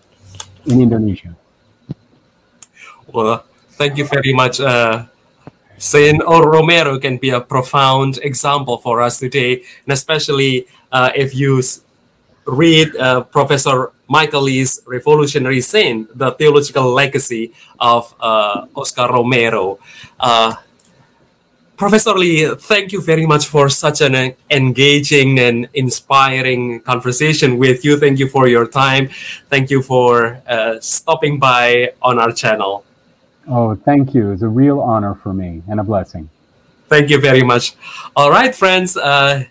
[0.66, 1.36] in Indonesia.
[3.08, 4.60] Well, thank you very much.
[4.60, 5.06] Uh,
[5.78, 11.62] Saint Romero can be a profound example for us today, and especially uh, if you
[12.46, 19.80] read uh, Professor Michael Lee's Revolutionary Saint, the theological legacy of uh, Oscar Romero.
[21.78, 28.00] Professor Lee, thank you very much for such an engaging and inspiring conversation with you.
[28.00, 29.10] Thank you for your time.
[29.52, 32.84] Thank you for uh, stopping by on our channel.
[33.48, 34.32] Oh, thank you.
[34.32, 36.28] It's a real honor for me and a blessing.
[36.88, 37.76] Thank you very much.
[38.16, 38.98] All right, friends.
[38.98, 39.44] Uh,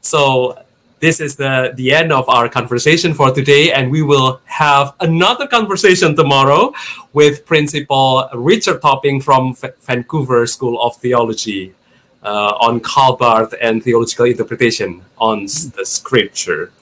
[0.00, 0.58] so
[1.00, 5.46] this is the, the end of our conversation for today, and we will have another
[5.46, 6.72] conversation tomorrow
[7.12, 11.74] with Principal Richard Topping from F- Vancouver School of Theology
[12.22, 16.72] uh, on Karl Barth and theological interpretation on the scripture.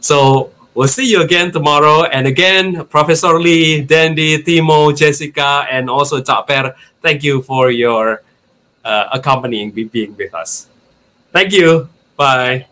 [0.00, 2.04] So we'll see you again tomorrow.
[2.04, 8.22] And again, Professor Lee, Dandy, Timo, Jessica, and also Japer, thank you for your
[8.84, 10.68] uh, accompanying being with us.
[11.32, 11.88] Thank you.
[12.16, 12.66] Bye.